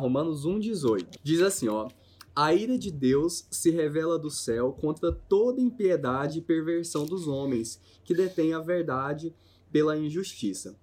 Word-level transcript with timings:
Romanos 0.00 0.44
1,18. 0.44 1.18
Diz 1.22 1.40
assim, 1.40 1.66
ó. 1.68 1.88
A 2.36 2.52
ira 2.52 2.76
de 2.76 2.90
Deus 2.90 3.46
se 3.50 3.70
revela 3.70 4.18
do 4.18 4.30
céu 4.30 4.72
contra 4.72 5.10
toda 5.10 5.60
impiedade 5.60 6.38
e 6.38 6.42
perversão 6.42 7.06
dos 7.06 7.26
homens, 7.26 7.80
que 8.04 8.14
detêm 8.14 8.52
a 8.52 8.60
verdade 8.60 9.34
pela 9.72 9.96
injustiça. 9.96 10.78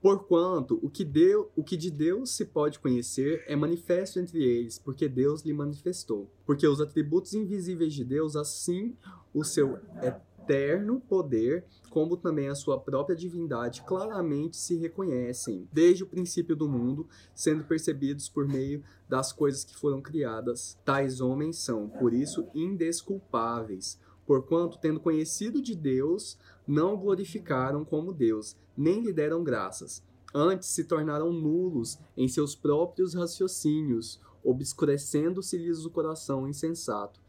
Porquanto 0.00 0.78
o 0.82 0.88
que, 0.88 1.04
deu, 1.04 1.50
o 1.54 1.62
que 1.62 1.76
de 1.76 1.90
Deus 1.90 2.30
se 2.30 2.46
pode 2.46 2.78
conhecer 2.78 3.44
é 3.46 3.54
manifesto 3.54 4.18
entre 4.18 4.42
eles, 4.42 4.78
porque 4.78 5.06
Deus 5.08 5.42
lhe 5.42 5.52
manifestou. 5.52 6.30
Porque 6.46 6.66
os 6.66 6.80
atributos 6.80 7.34
invisíveis 7.34 7.92
de 7.92 8.02
Deus, 8.02 8.34
assim 8.34 8.96
o 9.34 9.44
seu 9.44 9.78
eterno 10.02 11.00
poder, 11.00 11.64
como 11.90 12.16
também 12.16 12.48
a 12.48 12.54
sua 12.54 12.80
própria 12.80 13.14
divindade, 13.14 13.82
claramente 13.82 14.56
se 14.56 14.76
reconhecem 14.76 15.68
desde 15.70 16.02
o 16.02 16.06
princípio 16.06 16.56
do 16.56 16.68
mundo, 16.68 17.06
sendo 17.34 17.64
percebidos 17.64 18.28
por 18.28 18.48
meio 18.48 18.82
das 19.08 19.32
coisas 19.32 19.64
que 19.64 19.76
foram 19.76 20.00
criadas. 20.00 20.78
Tais 20.84 21.20
homens 21.20 21.58
são, 21.58 21.88
por 21.88 22.14
isso, 22.14 22.48
indesculpáveis, 22.54 23.98
porquanto, 24.30 24.78
tendo 24.78 25.00
conhecido 25.00 25.60
de 25.60 25.74
Deus, 25.74 26.38
não 26.64 26.96
glorificaram 26.96 27.84
como 27.84 28.12
Deus, 28.12 28.56
nem 28.76 29.00
lhe 29.00 29.12
deram 29.12 29.42
graças. 29.42 30.04
Antes 30.32 30.68
se 30.68 30.84
tornaram 30.84 31.32
nulos 31.32 31.98
em 32.16 32.28
seus 32.28 32.54
próprios 32.54 33.12
raciocínios, 33.12 34.20
obscurecendo-se-lhes 34.44 35.84
o 35.84 35.90
coração 35.90 36.46
insensato 36.46 37.20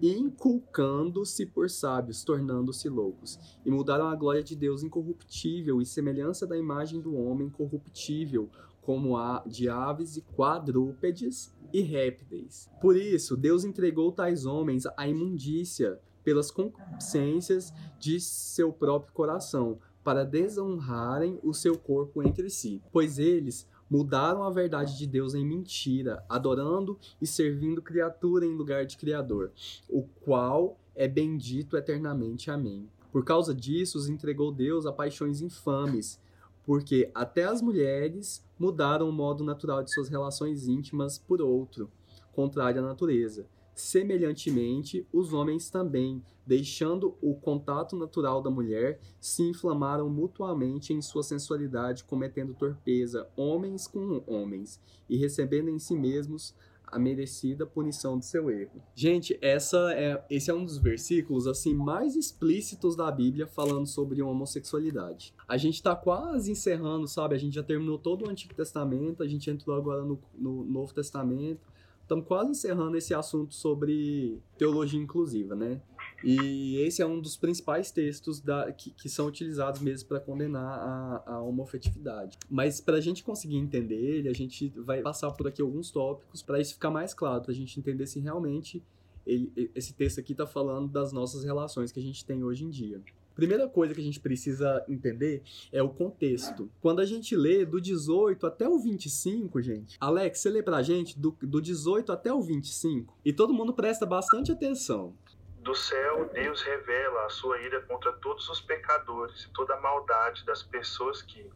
inculcando-se 0.00 1.44
por 1.44 1.68
sábios, 1.68 2.22
tornando-se 2.22 2.88
loucos, 2.88 3.38
e 3.64 3.70
mudaram 3.70 4.06
a 4.06 4.14
glória 4.14 4.42
de 4.42 4.54
Deus 4.54 4.82
incorruptível 4.82 5.82
e 5.82 5.86
semelhança 5.86 6.46
da 6.46 6.56
imagem 6.56 7.00
do 7.00 7.16
homem 7.16 7.50
corruptível, 7.50 8.48
como 8.80 9.16
a 9.16 9.42
de 9.46 9.68
aves 9.68 10.16
e 10.16 10.22
quadrúpedes 10.22 11.52
e 11.72 11.80
répteis. 11.80 12.70
Por 12.80 12.96
isso, 12.96 13.36
Deus 13.36 13.64
entregou 13.64 14.12
tais 14.12 14.46
homens 14.46 14.84
à 14.96 15.08
imundícia 15.08 15.98
pelas 16.28 16.50
consciências 16.50 17.72
de 17.98 18.20
seu 18.20 18.70
próprio 18.70 19.14
coração, 19.14 19.78
para 20.04 20.26
desonrarem 20.26 21.40
o 21.42 21.54
seu 21.54 21.78
corpo 21.78 22.22
entre 22.22 22.50
si, 22.50 22.82
pois 22.92 23.18
eles 23.18 23.66
mudaram 23.88 24.42
a 24.42 24.50
verdade 24.50 24.98
de 24.98 25.06
Deus 25.06 25.32
em 25.32 25.42
mentira, 25.42 26.22
adorando 26.28 26.98
e 27.18 27.26
servindo 27.26 27.80
criatura 27.80 28.44
em 28.44 28.54
lugar 28.54 28.84
de 28.84 28.98
Criador, 28.98 29.52
o 29.88 30.02
qual 30.20 30.78
é 30.94 31.08
bendito 31.08 31.78
eternamente. 31.78 32.50
Amém. 32.50 32.86
Por 33.10 33.24
causa 33.24 33.54
disso, 33.54 33.96
os 33.96 34.06
entregou 34.06 34.52
Deus 34.52 34.84
a 34.84 34.92
paixões 34.92 35.40
infames, 35.40 36.20
porque 36.62 37.10
até 37.14 37.44
as 37.44 37.62
mulheres 37.62 38.44
mudaram 38.58 39.08
o 39.08 39.12
modo 39.12 39.42
natural 39.42 39.82
de 39.82 39.94
suas 39.94 40.10
relações 40.10 40.68
íntimas 40.68 41.16
por 41.16 41.40
outro, 41.40 41.90
contrário 42.34 42.82
à 42.82 42.86
natureza 42.86 43.46
Semelhantemente, 43.78 45.06
os 45.12 45.32
homens 45.32 45.70
também, 45.70 46.20
deixando 46.44 47.16
o 47.22 47.36
contato 47.36 47.94
natural 47.96 48.42
da 48.42 48.50
mulher, 48.50 48.98
se 49.20 49.44
inflamaram 49.44 50.10
mutuamente 50.10 50.92
em 50.92 51.00
sua 51.00 51.22
sensualidade, 51.22 52.02
cometendo 52.02 52.54
torpeza, 52.54 53.28
homens 53.36 53.86
com 53.86 54.20
homens, 54.26 54.80
e 55.08 55.16
recebendo 55.16 55.70
em 55.70 55.78
si 55.78 55.94
mesmos 55.94 56.56
a 56.84 56.98
merecida 56.98 57.64
punição 57.64 58.18
de 58.18 58.26
seu 58.26 58.50
erro. 58.50 58.82
Gente, 58.96 59.38
essa 59.40 59.92
é, 59.92 60.24
esse 60.28 60.50
é 60.50 60.54
um 60.54 60.64
dos 60.64 60.78
versículos 60.78 61.46
assim 61.46 61.72
mais 61.72 62.16
explícitos 62.16 62.96
da 62.96 63.08
Bíblia 63.12 63.46
falando 63.46 63.86
sobre 63.86 64.20
homossexualidade. 64.20 65.32
A 65.46 65.56
gente 65.56 65.74
está 65.74 65.94
quase 65.94 66.50
encerrando, 66.50 67.06
sabe? 67.06 67.36
A 67.36 67.38
gente 67.38 67.54
já 67.54 67.62
terminou 67.62 67.96
todo 67.96 68.26
o 68.26 68.28
Antigo 68.28 68.54
Testamento, 68.54 69.22
a 69.22 69.28
gente 69.28 69.48
entrou 69.48 69.76
agora 69.76 70.02
no, 70.02 70.18
no 70.34 70.64
Novo 70.64 70.92
Testamento 70.92 71.77
estamos 72.08 72.26
quase 72.26 72.50
encerrando 72.50 72.96
esse 72.96 73.12
assunto 73.12 73.54
sobre 73.54 74.40
teologia 74.56 74.98
inclusiva, 74.98 75.54
né? 75.54 75.82
E 76.24 76.78
esse 76.78 77.02
é 77.02 77.06
um 77.06 77.20
dos 77.20 77.36
principais 77.36 77.92
textos 77.92 78.40
da, 78.40 78.72
que, 78.72 78.90
que 78.90 79.08
são 79.08 79.26
utilizados 79.26 79.80
mesmo 79.80 80.08
para 80.08 80.18
condenar 80.18 80.64
a, 80.64 81.34
a 81.34 81.42
homofetividade. 81.42 82.38
Mas 82.50 82.80
para 82.80 82.96
a 82.96 83.00
gente 83.00 83.22
conseguir 83.22 83.56
entender 83.56 83.94
ele, 83.94 84.28
a 84.28 84.32
gente 84.32 84.68
vai 84.70 85.02
passar 85.02 85.30
por 85.32 85.46
aqui 85.46 85.62
alguns 85.62 85.90
tópicos 85.90 86.42
para 86.42 86.58
isso 86.58 86.74
ficar 86.74 86.90
mais 86.90 87.12
claro, 87.12 87.42
para 87.42 87.52
a 87.52 87.54
gente 87.54 87.78
entender 87.78 88.06
se 88.06 88.18
realmente 88.18 88.82
ele, 89.24 89.70
esse 89.74 89.92
texto 89.92 90.18
aqui 90.18 90.32
está 90.32 90.46
falando 90.46 90.88
das 90.88 91.12
nossas 91.12 91.44
relações 91.44 91.92
que 91.92 92.00
a 92.00 92.02
gente 92.02 92.24
tem 92.24 92.42
hoje 92.42 92.64
em 92.64 92.70
dia. 92.70 93.00
Primeira 93.38 93.68
coisa 93.68 93.94
que 93.94 94.00
a 94.00 94.04
gente 94.04 94.18
precisa 94.18 94.84
entender 94.88 95.44
é 95.70 95.80
o 95.80 95.90
contexto. 95.90 96.68
Quando 96.80 96.98
a 96.98 97.06
gente 97.06 97.36
lê 97.36 97.64
do 97.64 97.80
18 97.80 98.44
até 98.44 98.68
o 98.68 98.80
25, 98.80 99.62
gente, 99.62 99.96
Alex, 100.00 100.40
você 100.40 100.50
lê 100.50 100.60
pra 100.60 100.82
gente 100.82 101.16
do, 101.16 101.30
do 101.40 101.62
18 101.62 102.10
até 102.10 102.32
o 102.32 102.42
25 102.42 103.16
e 103.24 103.32
todo 103.32 103.54
mundo 103.54 103.72
presta 103.72 104.04
bastante 104.04 104.50
atenção. 104.50 105.14
Do 105.60 105.72
céu, 105.72 106.28
Deus 106.34 106.62
revela 106.62 107.26
a 107.26 107.28
sua 107.28 107.60
ira 107.60 107.80
contra 107.82 108.12
todos 108.14 108.48
os 108.48 108.60
pecadores 108.60 109.44
e 109.44 109.52
toda 109.52 109.74
a 109.74 109.80
maldade 109.80 110.44
das 110.44 110.64
pessoas 110.64 111.22
que, 111.22 111.48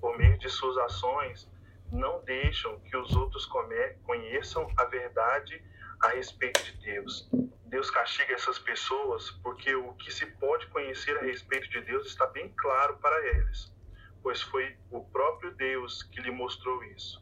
por 0.00 0.16
meio 0.16 0.38
de 0.38 0.48
suas 0.48 0.78
ações, 0.78 1.50
não 1.92 2.24
deixam 2.24 2.80
que 2.80 2.96
os 2.96 3.14
outros 3.14 3.44
conheçam 4.06 4.66
a 4.74 4.84
verdade 4.86 5.62
a 6.00 6.08
respeito 6.08 6.64
de 6.64 6.78
Deus. 6.78 7.28
Deus 7.66 7.90
castiga 7.90 8.32
essas 8.32 8.60
pessoas 8.60 9.30
porque 9.42 9.74
o 9.74 9.92
que 9.94 10.12
se 10.12 10.24
pode 10.24 10.68
conhecer 10.68 11.16
a 11.18 11.22
respeito 11.22 11.68
de 11.68 11.80
Deus 11.80 12.06
está 12.06 12.24
bem 12.26 12.48
claro 12.56 12.96
para 12.98 13.26
eles, 13.26 13.72
pois 14.22 14.40
foi 14.40 14.76
o 14.88 15.04
próprio 15.04 15.52
Deus 15.52 16.04
que 16.04 16.20
lhe 16.20 16.30
mostrou 16.30 16.84
isso. 16.84 17.20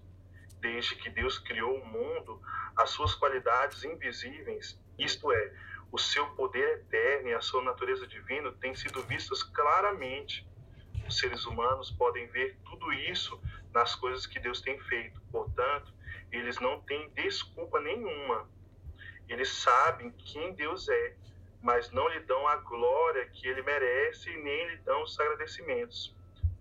Desde 0.60 0.96
que 0.96 1.08
Deus 1.08 1.38
criou 1.38 1.78
o 1.78 1.86
mundo, 1.86 2.42
as 2.76 2.90
suas 2.90 3.14
qualidades 3.14 3.84
invisíveis, 3.84 4.78
isto 4.98 5.32
é, 5.32 5.52
o 5.90 5.98
seu 5.98 6.26
poder 6.34 6.80
eterno 6.80 7.30
e 7.30 7.34
a 7.34 7.40
sua 7.40 7.62
natureza 7.62 8.06
divina, 8.06 8.52
têm 8.52 8.74
sido 8.74 9.02
vistas 9.04 9.42
claramente. 9.42 10.46
Os 11.08 11.18
seres 11.18 11.46
humanos 11.46 11.90
podem 11.90 12.26
ver 12.26 12.58
tudo 12.66 12.92
isso 12.92 13.40
nas 13.72 13.94
coisas 13.94 14.26
que 14.26 14.38
Deus 14.38 14.60
tem 14.60 14.78
feito. 14.80 15.22
Portanto, 15.32 15.90
eles 16.30 16.60
não 16.60 16.82
têm 16.82 17.08
desculpa 17.10 17.80
nenhuma 17.80 18.46
eles 19.28 19.48
sabem 19.48 20.10
quem 20.10 20.54
Deus 20.54 20.88
é, 20.88 21.16
mas 21.62 21.90
não 21.90 22.08
lhe 22.08 22.20
dão 22.20 22.46
a 22.46 22.56
glória 22.56 23.26
que 23.28 23.48
ele 23.48 23.62
merece 23.62 24.30
e 24.30 24.36
nem 24.42 24.68
lhe 24.68 24.76
dão 24.78 25.02
os 25.02 25.18
agradecimentos. 25.18 26.14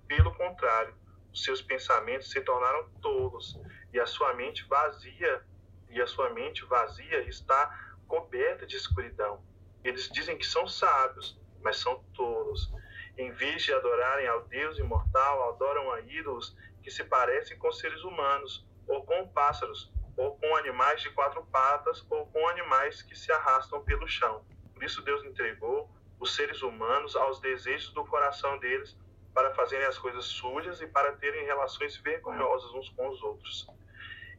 Pelo 0.07 0.33
contrário, 0.35 0.95
os 1.33 1.43
seus 1.43 1.61
pensamentos 1.61 2.29
se 2.29 2.39
tornaram 2.41 2.89
tolos 3.01 3.59
e 3.91 3.99
a 3.99 4.05
sua 4.05 4.33
mente 4.33 4.65
vazia 4.65 5.43
e 5.89 6.01
a 6.01 6.07
sua 6.07 6.29
mente 6.31 6.65
vazia 6.65 7.21
está 7.27 7.95
coberta 8.07 8.65
de 8.65 8.75
escuridão. 8.75 9.43
Eles 9.83 10.09
dizem 10.09 10.37
que 10.37 10.45
são 10.45 10.67
sábios, 10.67 11.39
mas 11.61 11.77
são 11.77 12.03
tolos. 12.15 12.73
Em 13.17 13.31
vez 13.31 13.61
de 13.61 13.73
adorarem 13.73 14.27
ao 14.27 14.43
Deus 14.45 14.79
imortal, 14.79 15.49
adoram 15.49 15.91
a 15.91 16.01
ídolos 16.01 16.55
que 16.81 16.89
se 16.89 17.03
parecem 17.03 17.57
com 17.57 17.71
seres 17.71 18.03
humanos 18.03 18.65
ou 18.87 19.05
com 19.05 19.27
pássaros 19.27 19.92
ou 20.15 20.37
com 20.37 20.55
animais 20.55 21.01
de 21.01 21.09
quatro 21.11 21.43
patas, 21.45 22.05
ou 22.09 22.25
com 22.27 22.47
animais 22.47 23.01
que 23.01 23.15
se 23.15 23.31
arrastam 23.31 23.83
pelo 23.83 24.07
chão. 24.07 24.45
Por 24.73 24.83
isso 24.83 25.01
Deus 25.01 25.23
entregou 25.23 25.89
os 26.19 26.35
seres 26.35 26.61
humanos 26.61 27.15
aos 27.15 27.39
desejos 27.39 27.91
do 27.93 28.05
coração 28.05 28.57
deles 28.59 28.97
para 29.33 29.53
fazerem 29.55 29.85
as 29.85 29.97
coisas 29.97 30.25
sujas 30.25 30.79
e 30.81 30.87
para 30.87 31.13
terem 31.13 31.45
relações 31.45 31.97
vergonhosas 31.97 32.71
uns 32.73 32.89
com 32.89 33.09
os 33.09 33.21
outros. 33.23 33.67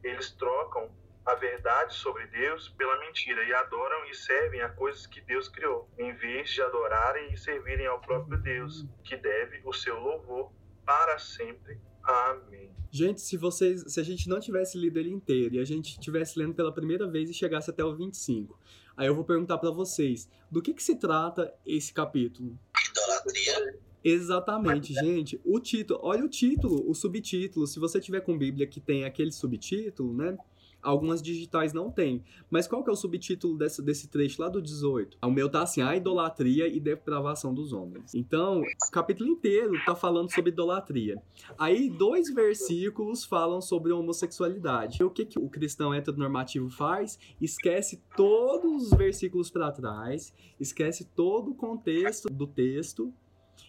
Eles 0.03 0.31
trocam 0.31 0.89
a 1.25 1.33
verdade 1.33 1.93
sobre 1.95 2.27
Deus 2.27 2.69
pela 2.69 2.99
mentira 2.99 3.43
e 3.43 3.53
adoram 3.53 4.05
e 4.05 4.13
servem 4.13 4.61
a 4.61 4.69
coisas 4.69 5.07
que 5.07 5.19
Deus 5.21 5.49
criou, 5.49 5.89
em 5.97 6.13
vez 6.13 6.51
de 6.51 6.61
adorarem 6.61 7.33
e 7.33 7.37
servirem 7.37 7.87
ao 7.87 7.99
próprio 7.99 8.37
Deus, 8.37 8.85
que 9.03 9.17
deve 9.17 9.61
o 9.65 9.73
seu 9.73 9.99
louvor 9.99 10.51
para 10.85 11.17
sempre. 11.17 11.81
Amém. 12.05 12.69
Gente, 12.91 13.19
se 13.19 13.35
vocês, 13.35 13.83
se 13.87 13.99
a 13.99 14.03
gente 14.03 14.29
não 14.29 14.39
tivesse 14.39 14.77
lido 14.77 14.97
ele 14.97 15.09
inteiro 15.09 15.55
e 15.55 15.59
a 15.59 15.65
gente 15.65 15.99
tivesse 15.99 16.39
lendo 16.39 16.53
pela 16.53 16.71
primeira 16.71 17.05
vez 17.05 17.29
e 17.29 17.33
chegasse 17.33 17.69
até 17.69 17.83
o 17.83 17.93
25, 17.93 18.57
aí 18.95 19.07
eu 19.07 19.15
vou 19.15 19.25
perguntar 19.25 19.57
para 19.57 19.69
vocês, 19.71 20.29
do 20.49 20.61
que 20.61 20.73
que 20.73 20.81
se 20.81 20.95
trata 20.95 21.53
esse 21.65 21.93
capítulo? 21.93 22.57
Idolatria. 22.89 23.79
Exatamente, 24.01 24.93
gente. 24.93 25.41
O 25.43 25.59
título, 25.59 25.99
olha 26.03 26.23
o 26.23 26.29
título, 26.29 26.89
o 26.89 26.93
subtítulo. 26.93 27.65
Se 27.65 27.79
você 27.79 27.99
tiver 27.99 28.21
com 28.21 28.37
Bíblia 28.37 28.67
que 28.67 28.79
tem 28.79 29.03
aquele 29.03 29.31
subtítulo, 29.31 30.13
né? 30.13 30.37
Algumas 30.85 31.21
digitais 31.21 31.73
não 31.73 31.89
têm. 31.91 32.23
Mas 32.49 32.67
qual 32.67 32.83
que 32.83 32.89
é 32.89 32.93
o 32.93 32.95
subtítulo 32.95 33.57
desse, 33.57 33.81
desse 33.81 34.07
trecho 34.07 34.41
lá 34.41 34.47
do 34.47 34.61
18? 34.61 35.17
O 35.21 35.29
meu 35.31 35.49
tá 35.49 35.63
assim, 35.63 35.81
a 35.81 35.95
idolatria 35.95 36.67
e 36.67 36.79
depravação 36.79 37.53
dos 37.53 37.73
homens. 37.73 38.13
Então, 38.13 38.61
o 38.61 38.91
capítulo 38.91 39.29
inteiro 39.29 39.73
tá 39.85 39.95
falando 39.95 40.33
sobre 40.33 40.51
idolatria. 40.51 41.21
Aí, 41.57 41.89
dois 41.89 42.33
versículos 42.33 43.25
falam 43.25 43.59
sobre 43.61 43.91
homossexualidade. 43.91 45.03
O 45.03 45.09
que, 45.09 45.25
que 45.25 45.39
o 45.39 45.49
cristão 45.49 45.93
heteronormativo 45.93 46.69
faz? 46.69 47.19
Esquece 47.41 48.01
todos 48.15 48.91
os 48.91 48.97
versículos 48.97 49.49
para 49.49 49.71
trás, 49.71 50.33
esquece 50.59 51.05
todo 51.05 51.51
o 51.51 51.55
contexto 51.55 52.29
do 52.29 52.45
texto 52.45 53.13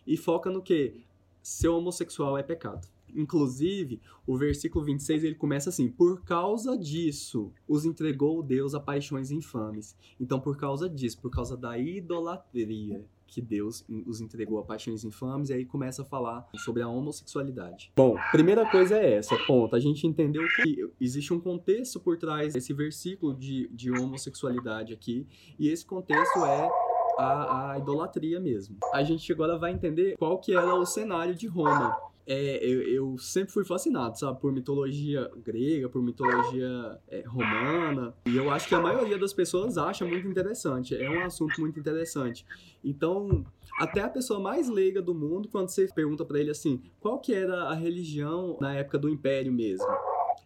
e 0.06 0.16
foca 0.16 0.50
no 0.50 0.62
que? 0.62 1.04
Ser 1.42 1.68
homossexual 1.68 2.36
é 2.36 2.42
pecado. 2.42 2.86
Inclusive, 3.14 4.00
o 4.26 4.36
versículo 4.36 4.84
26 4.84 5.24
ele 5.24 5.34
começa 5.34 5.70
assim: 5.70 5.88
Por 5.88 6.22
causa 6.22 6.76
disso, 6.76 7.52
os 7.68 7.84
entregou 7.84 8.42
Deus 8.42 8.74
a 8.74 8.80
paixões 8.80 9.30
infames. 9.30 9.96
Então, 10.20 10.40
por 10.40 10.56
causa 10.56 10.88
disso, 10.88 11.20
por 11.20 11.30
causa 11.30 11.56
da 11.56 11.78
idolatria, 11.78 13.04
que 13.26 13.40
Deus 13.42 13.84
os 14.06 14.20
entregou 14.20 14.58
a 14.58 14.64
paixões 14.64 15.04
infames, 15.04 15.50
e 15.50 15.54
aí 15.54 15.64
começa 15.64 16.02
a 16.02 16.04
falar 16.04 16.48
sobre 16.56 16.82
a 16.82 16.88
homossexualidade. 16.88 17.92
Bom, 17.96 18.16
primeira 18.30 18.68
coisa 18.70 18.96
é 18.96 19.14
essa, 19.14 19.36
ponto. 19.46 19.74
A 19.74 19.80
gente 19.80 20.06
entendeu 20.06 20.42
que 20.56 20.88
existe 21.00 21.34
um 21.34 21.40
contexto 21.40 22.00
por 22.00 22.16
trás 22.16 22.54
desse 22.54 22.72
versículo 22.72 23.34
de, 23.34 23.68
de 23.68 23.90
homossexualidade 23.90 24.92
aqui, 24.92 25.26
e 25.58 25.68
esse 25.68 25.84
contexto 25.84 26.38
é 26.44 26.70
a, 27.18 27.78
idolatria 27.78 28.40
mesmo. 28.40 28.76
A 28.92 29.02
gente 29.02 29.30
agora 29.32 29.58
vai 29.58 29.72
entender 29.72 30.16
qual 30.16 30.38
que 30.38 30.54
era 30.54 30.74
o 30.74 30.84
cenário 30.84 31.34
de 31.34 31.46
Roma 31.46 31.96
é, 32.26 32.58
eu, 32.60 32.82
eu, 32.82 33.18
sempre 33.18 33.52
fui 33.52 33.64
fascinado, 33.64 34.18
sabe, 34.18 34.40
por 34.40 34.52
mitologia 34.52 35.30
grega, 35.44 35.88
por 35.88 36.02
mitologia 36.02 36.98
é, 37.08 37.22
romana, 37.24 38.12
e 38.26 38.36
eu 38.36 38.50
acho 38.50 38.66
que 38.68 38.74
a 38.74 38.80
maioria 38.80 39.16
das 39.16 39.32
pessoas 39.32 39.78
acha 39.78 40.04
muito 40.04 40.26
interessante, 40.26 40.96
é 40.96 41.08
um 41.08 41.24
assunto 41.24 41.60
muito 41.60 41.78
interessante. 41.78 42.44
Então, 42.84 43.46
até 43.78 44.00
a 44.00 44.08
pessoa 44.08 44.40
mais 44.40 44.68
leiga 44.68 45.00
do 45.00 45.14
mundo, 45.14 45.48
quando 45.48 45.68
você 45.68 45.86
pergunta 45.86 46.24
para 46.24 46.40
ele 46.40 46.50
assim, 46.50 46.82
qual 46.98 47.20
que 47.20 47.32
era 47.32 47.68
a 47.68 47.74
religião 47.74 48.56
na 48.60 48.74
época 48.74 48.98
do 48.98 49.08
Império 49.08 49.52
mesmo, 49.52 49.86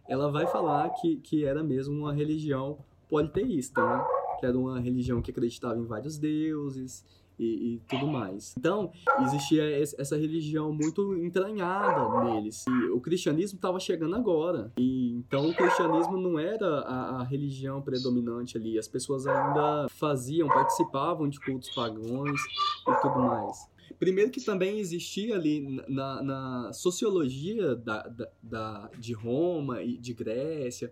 ela 0.07 0.31
vai 0.31 0.45
falar 0.45 0.87
que, 0.89 1.15
que 1.17 1.45
era 1.45 1.63
mesmo 1.63 1.97
uma 1.97 2.13
religião 2.13 2.77
politeísta, 3.09 3.83
né? 3.83 4.05
Que 4.41 4.47
era 4.47 4.57
uma 4.57 4.79
religião 4.79 5.21
que 5.21 5.29
acreditava 5.29 5.77
em 5.77 5.85
vários 5.85 6.17
deuses, 6.17 7.05
e, 7.39 7.73
e, 7.73 7.81
tudo 7.87 8.07
mais. 8.07 8.53
Então, 8.57 8.91
existia 9.25 9.63
essa 9.81 10.15
religião 10.15 10.71
muito 10.71 11.15
entranhada 11.15 12.23
neles. 12.23 12.63
E 12.67 12.89
o 12.89 12.99
cristianismo 12.99 13.57
estava 13.57 13.79
chegando 13.79 14.15
agora. 14.15 14.71
E 14.77 15.13
então 15.15 15.49
o 15.49 15.53
cristianismo 15.55 16.17
não 16.17 16.37
era 16.37 16.81
a, 16.81 17.21
a, 17.21 17.23
religião 17.23 17.81
predominante 17.81 18.57
ali. 18.57 18.77
As 18.77 18.87
pessoas 18.87 19.25
ainda 19.25 19.87
faziam, 19.89 20.47
participavam 20.47 21.27
de 21.27 21.39
cultos 21.39 21.69
pagãos 21.69 22.39
e 22.87 23.01
tudo 23.01 23.19
mais. 23.19 23.69
Primeiro 23.97 24.31
que 24.31 24.41
também 24.41 24.79
existia 24.79 25.35
ali 25.35 25.83
na, 25.87 26.23
na 26.23 26.73
sociologia 26.73 27.75
da, 27.75 28.03
da, 28.03 28.27
da, 28.41 28.91
de 28.97 29.13
Roma 29.13 29.81
e 29.81 29.97
de 29.97 30.13
Grécia 30.13 30.91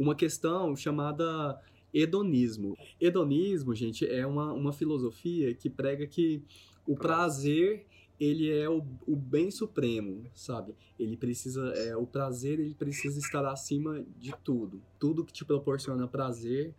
uma 0.00 0.14
questão 0.14 0.74
chamada 0.74 1.60
hedonismo. 1.92 2.76
Hedonismo, 3.00 3.74
gente, 3.74 4.06
é 4.06 4.26
uma, 4.26 4.52
uma 4.52 4.72
filosofia 4.72 5.54
que 5.54 5.68
prega 5.68 6.06
que 6.06 6.42
o 6.86 6.94
prazer 6.94 7.86
ele 8.18 8.50
é 8.50 8.68
o, 8.68 8.84
o 9.06 9.16
bem 9.16 9.50
supremo, 9.50 10.30
sabe? 10.34 10.74
Ele 10.98 11.16
precisa, 11.16 11.68
é, 11.70 11.96
o 11.96 12.06
prazer 12.06 12.60
ele 12.60 12.74
precisa 12.74 13.18
estar 13.18 13.46
acima 13.46 14.04
de 14.18 14.32
tudo. 14.44 14.82
Tudo 14.98 15.24
que 15.24 15.32
te 15.32 15.42
proporciona 15.42 16.06
prazer 16.06 16.74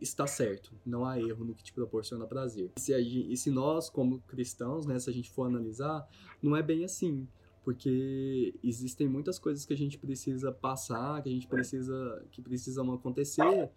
está 0.00 0.26
certo, 0.26 0.72
não 0.86 1.04
há 1.04 1.20
erro 1.20 1.44
no 1.44 1.54
que 1.54 1.62
te 1.62 1.74
proporciona 1.74 2.26
prazer. 2.26 2.70
E 2.78 2.80
se, 2.80 2.96
e 2.96 3.36
se 3.36 3.50
nós, 3.50 3.90
como 3.90 4.20
cristãos, 4.20 4.86
né, 4.86 4.98
se 4.98 5.10
a 5.10 5.12
gente 5.12 5.30
for 5.30 5.44
analisar, 5.44 6.08
não 6.42 6.56
é 6.56 6.62
bem 6.62 6.82
assim, 6.82 7.28
porque 7.62 8.54
existem 8.64 9.06
muitas 9.06 9.38
coisas 9.38 9.66
que 9.66 9.74
a 9.74 9.76
gente 9.76 9.98
precisa 9.98 10.50
passar, 10.50 11.22
que 11.22 11.28
a 11.28 11.32
gente 11.32 11.46
precisa, 11.46 12.24
que 12.30 12.40
precisam 12.40 12.90
acontecer 12.94 13.70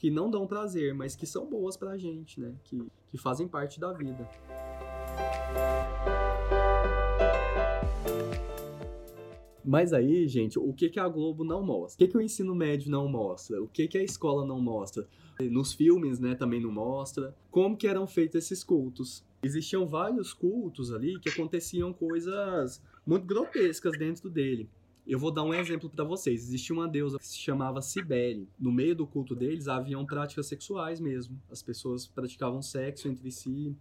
que 0.00 0.10
não 0.10 0.30
dão 0.30 0.46
prazer, 0.46 0.94
mas 0.94 1.14
que 1.14 1.26
são 1.26 1.44
boas 1.44 1.76
pra 1.76 1.98
gente, 1.98 2.40
né? 2.40 2.54
Que, 2.64 2.82
que 3.06 3.18
fazem 3.18 3.46
parte 3.46 3.78
da 3.78 3.92
vida. 3.92 4.26
Mas 9.62 9.92
aí, 9.92 10.26
gente, 10.26 10.58
o 10.58 10.72
que, 10.72 10.88
que 10.88 10.98
a 10.98 11.06
Globo 11.06 11.44
não 11.44 11.62
mostra? 11.62 11.96
O 11.96 11.98
que, 11.98 12.12
que 12.12 12.16
o 12.16 12.20
ensino 12.22 12.54
médio 12.54 12.90
não 12.90 13.06
mostra? 13.06 13.62
O 13.62 13.68
que, 13.68 13.86
que 13.86 13.98
a 13.98 14.02
escola 14.02 14.46
não 14.46 14.58
mostra? 14.58 15.06
Nos 15.38 15.74
filmes, 15.74 16.18
né, 16.18 16.34
também 16.34 16.62
não 16.62 16.72
mostra. 16.72 17.36
Como 17.50 17.76
que 17.76 17.86
eram 17.86 18.06
feitos 18.06 18.42
esses 18.42 18.64
cultos? 18.64 19.22
Existiam 19.42 19.86
vários 19.86 20.32
cultos 20.32 20.94
ali 20.94 21.20
que 21.20 21.28
aconteciam 21.28 21.92
coisas 21.92 22.82
muito 23.06 23.26
grotescas 23.26 23.98
dentro 23.98 24.30
dele. 24.30 24.66
Eu 25.10 25.18
vou 25.18 25.32
dar 25.32 25.42
um 25.42 25.52
exemplo 25.52 25.90
para 25.90 26.04
vocês. 26.04 26.44
Existia 26.44 26.72
uma 26.72 26.86
deusa 26.86 27.18
que 27.18 27.26
se 27.26 27.36
chamava 27.36 27.82
Cibele. 27.82 28.48
No 28.56 28.70
meio 28.70 28.94
do 28.94 29.04
culto 29.04 29.34
deles 29.34 29.66
haviam 29.66 30.06
práticas 30.06 30.46
sexuais 30.46 31.00
mesmo. 31.00 31.36
As 31.50 31.60
pessoas 31.60 32.06
praticavam 32.06 32.62
sexo 32.62 33.08
entre 33.08 33.28
si, 33.32 33.74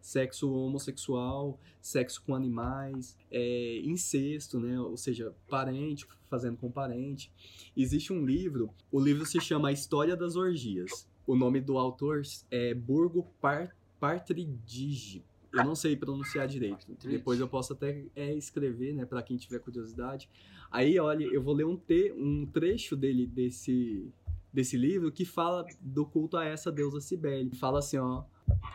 sexo 0.00 0.48
homossexual, 0.52 1.58
sexo 1.82 2.22
com 2.24 2.32
animais, 2.32 3.18
é, 3.28 3.80
incesto, 3.84 4.60
né? 4.60 4.78
Ou 4.78 4.96
seja, 4.96 5.34
parente 5.48 6.06
fazendo 6.30 6.56
com 6.56 6.70
parente. 6.70 7.32
Existe 7.76 8.12
um 8.12 8.24
livro, 8.24 8.70
o 8.92 9.00
livro 9.00 9.26
se 9.26 9.40
chama 9.40 9.70
A 9.70 9.72
História 9.72 10.16
das 10.16 10.36
Orgias. 10.36 11.08
O 11.26 11.34
nome 11.34 11.60
do 11.60 11.76
autor 11.76 12.22
é 12.52 12.72
Burgo 12.72 13.26
Par 13.40 13.74
Partridge. 13.98 15.24
Eu 15.52 15.64
não 15.64 15.74
sei 15.74 15.96
pronunciar 15.96 16.46
direito. 16.46 16.86
Depois 17.02 17.40
eu 17.40 17.48
posso 17.48 17.72
até 17.72 18.04
é, 18.14 18.34
escrever, 18.34 18.92
né, 18.94 19.04
para 19.06 19.22
quem 19.22 19.36
tiver 19.36 19.58
curiosidade. 19.58 20.28
Aí, 20.70 20.98
olha, 20.98 21.24
eu 21.24 21.42
vou 21.42 21.54
ler 21.54 21.64
um, 21.64 21.76
te, 21.76 22.12
um 22.12 22.46
trecho 22.46 22.94
dele 22.96 23.26
desse 23.26 24.12
desse 24.52 24.76
livro 24.76 25.12
que 25.12 25.24
fala 25.24 25.64
do 25.80 26.06
culto 26.06 26.36
a 26.36 26.44
essa 26.44 26.72
deusa 26.72 27.00
Cibele. 27.00 27.54
Fala 27.54 27.78
assim, 27.78 27.98
ó: 27.98 28.24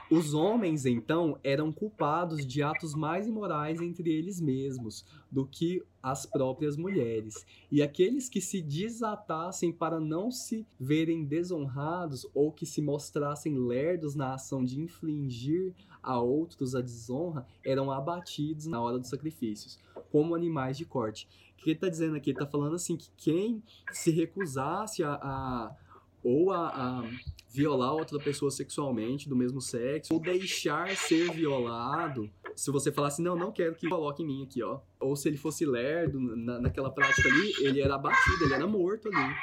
os 0.09 0.33
homens, 0.33 0.85
então, 0.85 1.39
eram 1.43 1.71
culpados 1.71 2.45
de 2.45 2.61
atos 2.61 2.93
mais 2.93 3.27
imorais 3.27 3.81
entre 3.81 4.11
eles 4.11 4.39
mesmos 4.39 5.05
do 5.31 5.45
que 5.45 5.81
as 6.01 6.25
próprias 6.25 6.77
mulheres. 6.77 7.45
E 7.71 7.81
aqueles 7.81 8.29
que 8.29 8.39
se 8.39 8.61
desatassem 8.61 9.71
para 9.71 9.99
não 9.99 10.29
se 10.29 10.67
verem 10.79 11.25
desonrados 11.25 12.27
ou 12.33 12.51
que 12.51 12.65
se 12.65 12.81
mostrassem 12.81 13.57
lerdos 13.57 14.13
na 14.13 14.35
ação 14.35 14.63
de 14.63 14.79
infligir 14.79 15.73
a 16.03 16.19
outros 16.19 16.75
a 16.75 16.81
desonra 16.81 17.47
eram 17.65 17.89
abatidos 17.89 18.67
na 18.67 18.81
hora 18.81 18.99
dos 18.99 19.09
sacrifícios, 19.09 19.79
como 20.11 20.35
animais 20.35 20.77
de 20.77 20.85
corte. 20.85 21.27
O 21.53 21.63
que 21.63 21.69
ele 21.69 21.77
está 21.77 21.87
dizendo 21.87 22.17
aqui? 22.17 22.29
Ele 22.29 22.37
está 22.37 22.45
falando 22.45 22.75
assim 22.75 22.97
que 22.97 23.09
quem 23.15 23.63
se 23.93 24.11
recusasse 24.11 25.01
a, 25.01 25.13
a 25.13 25.75
ou 26.23 26.51
a, 26.51 26.67
a, 26.69 27.09
violar 27.49 27.93
outra 27.93 28.17
pessoa 28.19 28.49
sexualmente 28.49 29.29
do 29.29 29.35
mesmo 29.35 29.61
sexo, 29.61 30.13
ou 30.13 30.19
deixar 30.19 30.95
ser 30.95 31.31
violado. 31.31 32.29
Se 32.55 32.71
você 32.71 32.91
falasse, 32.91 33.21
não, 33.21 33.35
não 33.35 33.51
quero 33.51 33.75
que 33.75 33.87
coloque 33.87 34.23
em 34.23 34.25
mim 34.25 34.43
aqui, 34.43 34.63
ó. 34.63 34.79
Ou 34.99 35.15
se 35.15 35.27
ele 35.27 35.37
fosse 35.37 35.65
lerdo 35.65 36.19
na, 36.19 36.59
naquela 36.59 36.91
prática 36.91 37.27
ali, 37.27 37.53
ele 37.59 37.81
era 37.81 37.95
abatido, 37.95 38.45
ele 38.45 38.53
era 38.53 38.67
morto 38.67 39.09
ali. 39.09 39.35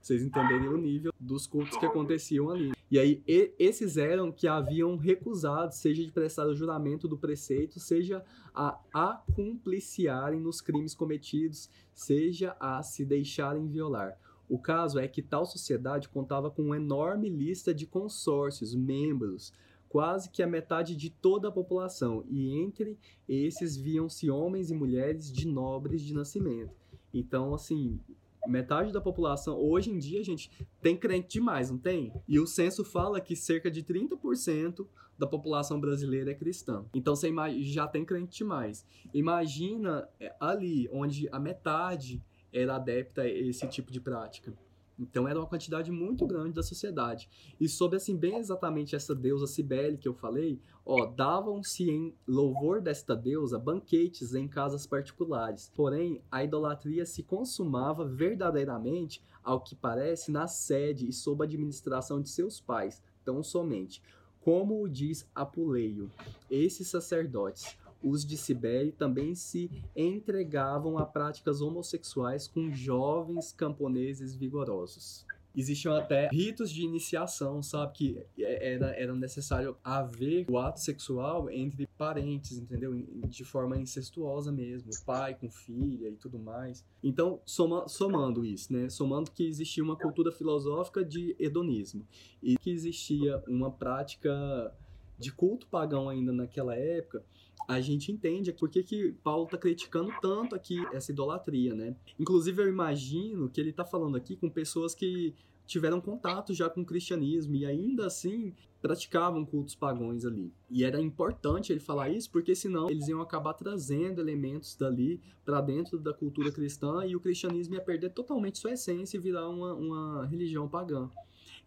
Vocês 0.00 0.22
entenderem 0.22 0.68
o 0.68 0.76
nível 0.76 1.12
dos 1.18 1.46
cultos 1.46 1.76
que 1.76 1.84
aconteciam 1.84 2.50
ali. 2.50 2.72
E 2.90 2.98
aí, 2.98 3.22
e, 3.26 3.52
esses 3.58 3.96
eram 3.96 4.32
que 4.32 4.48
haviam 4.48 4.96
recusado, 4.96 5.74
seja 5.74 6.02
de 6.02 6.10
prestar 6.10 6.46
o 6.46 6.54
juramento 6.54 7.06
do 7.06 7.18
preceito, 7.18 7.78
seja 7.78 8.24
a 8.54 8.78
acumpliciarem 8.92 10.40
nos 10.40 10.60
crimes 10.60 10.94
cometidos, 10.94 11.68
seja 11.92 12.56
a 12.58 12.82
se 12.82 13.04
deixarem 13.04 13.68
violar. 13.68 14.16
O 14.48 14.58
caso 14.58 14.98
é 14.98 15.06
que 15.06 15.22
tal 15.22 15.44
sociedade 15.44 16.08
contava 16.08 16.50
com 16.50 16.62
uma 16.62 16.76
enorme 16.76 17.28
lista 17.28 17.74
de 17.74 17.86
consórcios, 17.86 18.74
membros, 18.74 19.52
quase 19.88 20.30
que 20.30 20.42
a 20.42 20.46
metade 20.46 20.94
de 20.96 21.10
toda 21.10 21.48
a 21.48 21.52
população, 21.52 22.24
e 22.28 22.54
entre 22.54 22.98
esses 23.28 23.76
viam-se 23.76 24.30
homens 24.30 24.70
e 24.70 24.74
mulheres 24.74 25.32
de 25.32 25.46
nobres 25.46 26.02
de 26.02 26.14
nascimento. 26.14 26.74
Então, 27.12 27.54
assim, 27.54 27.98
metade 28.46 28.92
da 28.92 29.00
população, 29.00 29.58
hoje 29.58 29.90
em 29.90 29.98
dia, 29.98 30.22
gente, 30.22 30.50
tem 30.80 30.96
crente 30.96 31.28
demais, 31.28 31.70
não 31.70 31.78
tem? 31.78 32.12
E 32.26 32.38
o 32.38 32.46
censo 32.46 32.84
fala 32.84 33.20
que 33.20 33.36
cerca 33.36 33.70
de 33.70 33.82
30% 33.82 34.86
da 35.18 35.26
população 35.26 35.80
brasileira 35.80 36.30
é 36.30 36.34
cristã. 36.34 36.84
Então 36.94 37.16
você 37.16 37.30
já 37.62 37.88
tem 37.88 38.04
crente 38.04 38.38
demais. 38.38 38.86
Imagina 39.12 40.08
é, 40.20 40.34
ali, 40.38 40.88
onde 40.92 41.28
a 41.32 41.40
metade 41.40 42.22
era 42.52 42.76
adepta 42.76 43.22
a 43.22 43.28
esse 43.28 43.66
tipo 43.68 43.90
de 43.90 44.00
prática. 44.00 44.52
Então 44.98 45.28
era 45.28 45.38
uma 45.38 45.46
quantidade 45.46 45.92
muito 45.92 46.26
grande 46.26 46.54
da 46.54 46.62
sociedade. 46.62 47.28
E 47.60 47.68
sobre 47.68 47.96
assim 47.96 48.16
bem 48.16 48.36
exatamente 48.36 48.96
essa 48.96 49.14
deusa 49.14 49.46
Cibele 49.46 49.96
que 49.96 50.08
eu 50.08 50.14
falei, 50.14 50.60
ó, 50.84 51.06
davam-se 51.06 51.88
em 51.88 52.14
louvor 52.26 52.80
desta 52.80 53.14
deusa 53.14 53.58
banquetes 53.58 54.34
em 54.34 54.48
casas 54.48 54.86
particulares. 54.86 55.70
Porém, 55.76 56.20
a 56.30 56.42
idolatria 56.42 57.06
se 57.06 57.22
consumava 57.22 58.04
verdadeiramente, 58.04 59.22
ao 59.44 59.60
que 59.60 59.76
parece, 59.76 60.32
na 60.32 60.48
sede 60.48 61.08
e 61.08 61.12
sob 61.12 61.44
a 61.44 61.46
administração 61.46 62.20
de 62.20 62.28
seus 62.28 62.60
pais, 62.60 63.00
tão 63.24 63.42
somente. 63.42 64.02
Como 64.40 64.88
diz 64.88 65.28
Apuleio, 65.34 66.10
esses 66.50 66.88
sacerdotes, 66.88 67.76
os 68.02 68.24
de 68.24 68.36
Sibéria 68.36 68.92
também 68.92 69.34
se 69.34 69.70
entregavam 69.96 70.98
a 70.98 71.04
práticas 71.04 71.60
homossexuais 71.60 72.46
com 72.46 72.70
jovens 72.70 73.52
camponeses 73.52 74.34
vigorosos. 74.34 75.26
Existiam 75.56 75.94
até 75.96 76.28
ritos 76.28 76.70
de 76.70 76.84
iniciação, 76.84 77.60
sabe? 77.62 77.92
Que 77.92 78.26
era, 78.38 78.90
era 78.90 79.12
necessário 79.12 79.76
haver 79.82 80.46
o 80.48 80.56
ato 80.56 80.78
sexual 80.78 81.50
entre 81.50 81.84
parentes, 81.98 82.58
entendeu? 82.58 82.94
De 83.26 83.44
forma 83.44 83.76
incestuosa 83.76 84.52
mesmo, 84.52 84.90
pai 85.04 85.34
com 85.34 85.50
filha 85.50 86.08
e 86.08 86.14
tudo 86.14 86.38
mais. 86.38 86.84
Então, 87.02 87.40
soma, 87.44 87.88
somando 87.88 88.44
isso, 88.44 88.72
né? 88.72 88.88
Somando 88.88 89.32
que 89.32 89.48
existia 89.48 89.82
uma 89.82 89.96
cultura 89.96 90.30
filosófica 90.30 91.04
de 91.04 91.34
hedonismo 91.40 92.06
e 92.40 92.56
que 92.56 92.70
existia 92.70 93.42
uma 93.48 93.70
prática 93.70 94.72
de 95.18 95.32
culto 95.32 95.66
pagão 95.66 96.08
ainda 96.08 96.32
naquela 96.32 96.76
época, 96.76 97.24
a 97.66 97.80
gente 97.80 98.12
entende 98.12 98.52
por 98.52 98.68
que, 98.68 98.82
que 98.82 99.12
Paulo 99.22 99.44
está 99.44 99.58
criticando 99.58 100.12
tanto 100.20 100.54
aqui 100.54 100.78
essa 100.92 101.10
idolatria, 101.10 101.74
né? 101.74 101.96
Inclusive, 102.18 102.62
eu 102.62 102.68
imagino 102.68 103.48
que 103.48 103.60
ele 103.60 103.70
está 103.70 103.84
falando 103.84 104.16
aqui 104.16 104.36
com 104.36 104.48
pessoas 104.48 104.94
que 104.94 105.34
tiveram 105.66 106.00
contato 106.00 106.54
já 106.54 106.68
com 106.70 106.80
o 106.80 106.84
cristianismo 106.84 107.54
e 107.54 107.66
ainda 107.66 108.06
assim 108.06 108.54
praticavam 108.80 109.44
cultos 109.44 109.74
pagões 109.74 110.24
ali. 110.24 110.50
E 110.70 110.82
era 110.82 111.00
importante 111.00 111.70
ele 111.70 111.80
falar 111.80 112.08
isso 112.08 112.30
porque 112.30 112.54
senão 112.54 112.88
eles 112.88 113.06
iam 113.08 113.20
acabar 113.20 113.52
trazendo 113.52 114.20
elementos 114.20 114.74
dali 114.74 115.20
para 115.44 115.60
dentro 115.60 115.98
da 115.98 116.14
cultura 116.14 116.50
cristã 116.50 117.04
e 117.04 117.14
o 117.14 117.20
cristianismo 117.20 117.74
ia 117.74 117.82
perder 117.82 118.10
totalmente 118.10 118.58
sua 118.58 118.72
essência 118.72 119.18
e 119.18 119.20
virar 119.20 119.48
uma, 119.48 119.74
uma 119.74 120.26
religião 120.26 120.66
pagã. 120.66 121.10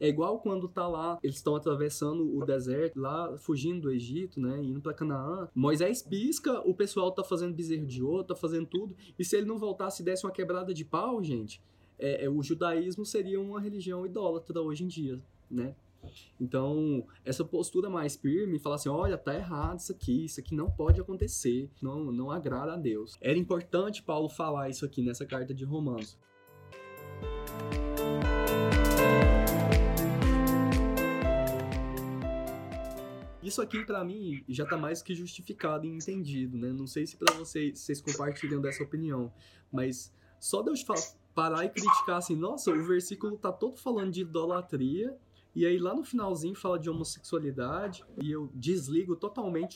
É 0.02 0.08
igual 0.08 0.40
quando 0.40 0.68
tá 0.68 0.88
lá, 0.88 1.20
eles 1.22 1.36
estão 1.36 1.56
atravessando 1.56 2.36
o 2.36 2.44
deserto, 2.44 3.00
lá 3.00 3.38
fugindo 3.38 3.82
do 3.82 3.92
Egito, 3.92 4.42
né, 4.42 4.60
indo 4.64 4.82
para 4.82 4.96
Canaã. 4.96 5.48
Moisés 5.54 6.02
pisca, 6.02 6.60
o 6.68 6.74
pessoal 6.74 7.12
tá 7.12 7.24
fazendo 7.24 7.54
bezerro 7.54 7.86
de 7.86 8.02
ouro, 8.02 8.24
tá 8.24 8.36
fazendo 8.36 8.66
tudo. 8.66 8.96
E 9.20 9.24
se 9.24 9.36
ele 9.36 9.46
não 9.46 9.60
voltasse 9.60 10.02
e 10.02 10.06
desse 10.06 10.26
uma 10.26 10.32
quebrada 10.32 10.74
de 10.74 10.84
pau, 10.84 11.24
gente, 11.24 11.62
é, 12.00 12.26
é, 12.26 12.30
o 12.30 12.42
judaísmo 12.42 13.06
seria 13.06 13.40
uma 13.40 13.62
religião 13.62 14.04
idólatra 14.04 14.60
hoje 14.60 14.84
em 14.84 14.88
dia, 14.88 15.22
né? 15.50 15.76
Então, 16.40 17.06
essa 17.24 17.46
postura 17.46 17.88
mais 17.88 18.16
firme, 18.16 18.58
falar 18.58 18.78
assim, 18.78 18.90
olha, 18.90 19.20
tá 19.20 19.36
errado 19.36 19.78
isso 19.78 19.92
aqui, 19.92 20.26
isso 20.26 20.40
aqui 20.40 20.56
não 20.56 20.72
pode 20.72 21.00
acontecer, 21.00 21.70
não, 21.80 22.12
não 22.12 22.32
agrada 22.32 22.74
a 22.74 22.76
Deus. 22.76 23.20
Era 23.22 23.38
importante 23.38 24.02
Paulo 24.02 24.28
falar 24.28 24.68
isso 24.68 24.84
aqui 24.84 25.04
nessa 25.04 25.28
carta 25.28 25.54
de 25.54 25.64
Romanos. 25.64 26.18
Isso 33.42 33.62
aqui 33.62 33.84
para 33.84 34.04
mim 34.04 34.44
já 34.48 34.66
tá 34.66 34.78
mais 34.78 35.02
que 35.02 35.16
justificado 35.16 35.86
e 35.86 35.90
entendido, 35.90 36.58
né? 36.58 36.72
Não 36.72 36.86
sei 36.86 37.08
se 37.08 37.18
para 37.18 37.34
vocês 37.34 37.80
vocês 37.80 38.02
compartilham 38.02 38.62
dessa 38.62 38.84
opinião, 38.84 39.34
mas 39.72 40.14
só 40.40 40.62
Deus 40.62 40.84
parar 41.34 41.66
e 41.66 41.70
criticar 41.70 42.18
assim, 42.18 42.36
nossa, 42.36 42.72
o 42.72 42.84
versículo 42.84 43.38
tá 43.38 43.52
todo 43.52 43.78
falando 43.78 44.12
de 44.12 44.22
idolatria 44.22 45.18
e 45.54 45.66
aí 45.66 45.78
lá 45.78 45.94
no 45.94 46.04
finalzinho 46.04 46.56
fala 46.56 46.80
de 46.80 46.90
homossexualidade 46.90 48.06
e 48.22 48.32
eu 48.32 48.50
desligo 48.54 49.18
totalmente 49.18 49.76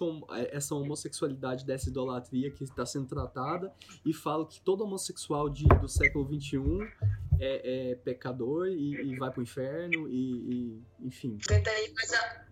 essa 0.50 0.74
homossexualidade 0.74 1.65
dessa 1.65 1.89
idolatria 1.89 2.50
que 2.50 2.63
está 2.63 2.86
sendo 2.86 3.07
tratada 3.07 3.74
e 4.05 4.13
falo 4.13 4.45
que 4.45 4.62
todo 4.62 4.86
homossexual 4.86 5.50
de, 5.50 5.67
do 5.81 5.89
século 5.89 6.25
XXI 6.25 6.60
é, 7.39 7.92
é 7.92 7.96
pecador 7.96 8.68
e, 8.68 8.94
e 8.94 9.18
vai 9.18 9.32
para 9.32 9.39
o 9.39 9.44
inferno 9.44 10.08
e, 10.08 10.80
e, 11.01 11.08
enfim. 11.08 11.38
Tenta 11.48 11.72
ir, 11.80 11.94
mas 11.94 12.12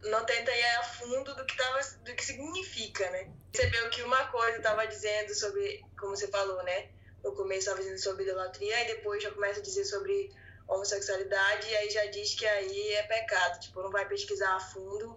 não 0.10 0.26
tenta 0.26 0.52
ir 0.52 0.64
a 0.78 0.84
fundo 0.84 1.36
do 1.36 1.46
que, 1.46 1.58
tava, 1.58 1.80
do 2.04 2.16
que 2.16 2.26
significa, 2.26 3.10
né? 3.12 3.32
Você 3.54 3.68
viu 3.68 3.90
que 3.90 4.02
uma 4.04 4.26
coisa 4.28 4.58
estava 4.58 4.86
dizendo 4.88 5.34
sobre, 5.34 5.84
como 5.98 6.16
você 6.16 6.28
falou, 6.28 6.64
né? 6.64 6.90
No 7.24 7.34
começo 7.34 7.60
estava 7.60 7.80
dizendo 7.80 8.00
sobre 8.00 8.24
idolatria 8.24 8.84
e 8.84 8.96
depois 8.96 9.24
já 9.24 9.32
começa 9.32 9.60
a 9.60 9.64
dizer 9.64 9.86
sobre 9.86 10.32
homossexualidade 10.68 11.70
e 11.70 11.76
aí 11.76 11.90
já 11.90 12.06
diz 12.08 12.34
que 12.36 12.46
aí 12.46 12.94
é 12.94 13.04
pecado, 13.04 13.60
tipo, 13.60 13.82
não 13.82 13.92
vai 13.92 14.08
pesquisar 14.08 14.56
a 14.56 14.60
fundo 14.60 15.14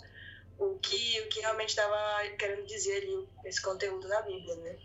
o 0.58 0.78
que, 0.78 1.20
o 1.20 1.28
que 1.28 1.40
realmente 1.40 1.70
estava 1.70 2.28
querendo 2.38 2.66
dizer 2.66 3.02
ali, 3.02 3.28
esse 3.44 3.60
conteúdo 3.60 4.08
na 4.08 4.22
Bíblia, 4.22 4.56
né? 4.56 4.78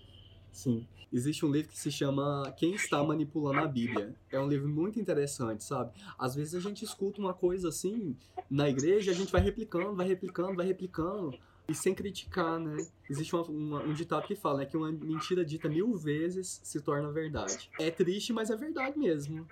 Sim. 0.51 0.87
Existe 1.11 1.45
um 1.45 1.51
livro 1.51 1.71
que 1.71 1.79
se 1.79 1.91
chama 1.91 2.53
Quem 2.57 2.73
Está 2.73 3.03
Manipulando 3.03 3.59
a 3.59 3.67
Bíblia. 3.67 4.15
É 4.31 4.39
um 4.39 4.47
livro 4.47 4.69
muito 4.69 4.99
interessante, 4.99 5.63
sabe? 5.63 5.91
Às 6.17 6.35
vezes 6.35 6.55
a 6.55 6.59
gente 6.59 6.85
escuta 6.85 7.19
uma 7.19 7.33
coisa 7.33 7.69
assim 7.69 8.15
na 8.49 8.69
igreja, 8.69 9.11
a 9.11 9.15
gente 9.15 9.31
vai 9.31 9.41
replicando, 9.41 9.95
vai 9.95 10.07
replicando, 10.07 10.55
vai 10.55 10.65
replicando, 10.65 11.37
e 11.67 11.75
sem 11.75 11.93
criticar, 11.93 12.59
né? 12.59 12.77
Existe 13.09 13.35
uma, 13.35 13.43
uma, 13.43 13.83
um 13.83 13.93
ditado 13.93 14.25
que 14.25 14.35
fala 14.35 14.59
né, 14.59 14.65
que 14.65 14.77
uma 14.77 14.91
mentira 14.91 15.43
dita 15.43 15.67
mil 15.67 15.97
vezes 15.97 16.61
se 16.63 16.79
torna 16.79 17.11
verdade. 17.11 17.69
É 17.79 17.91
triste, 17.91 18.31
mas 18.31 18.49
é 18.49 18.55
verdade 18.55 18.97
mesmo 18.97 19.47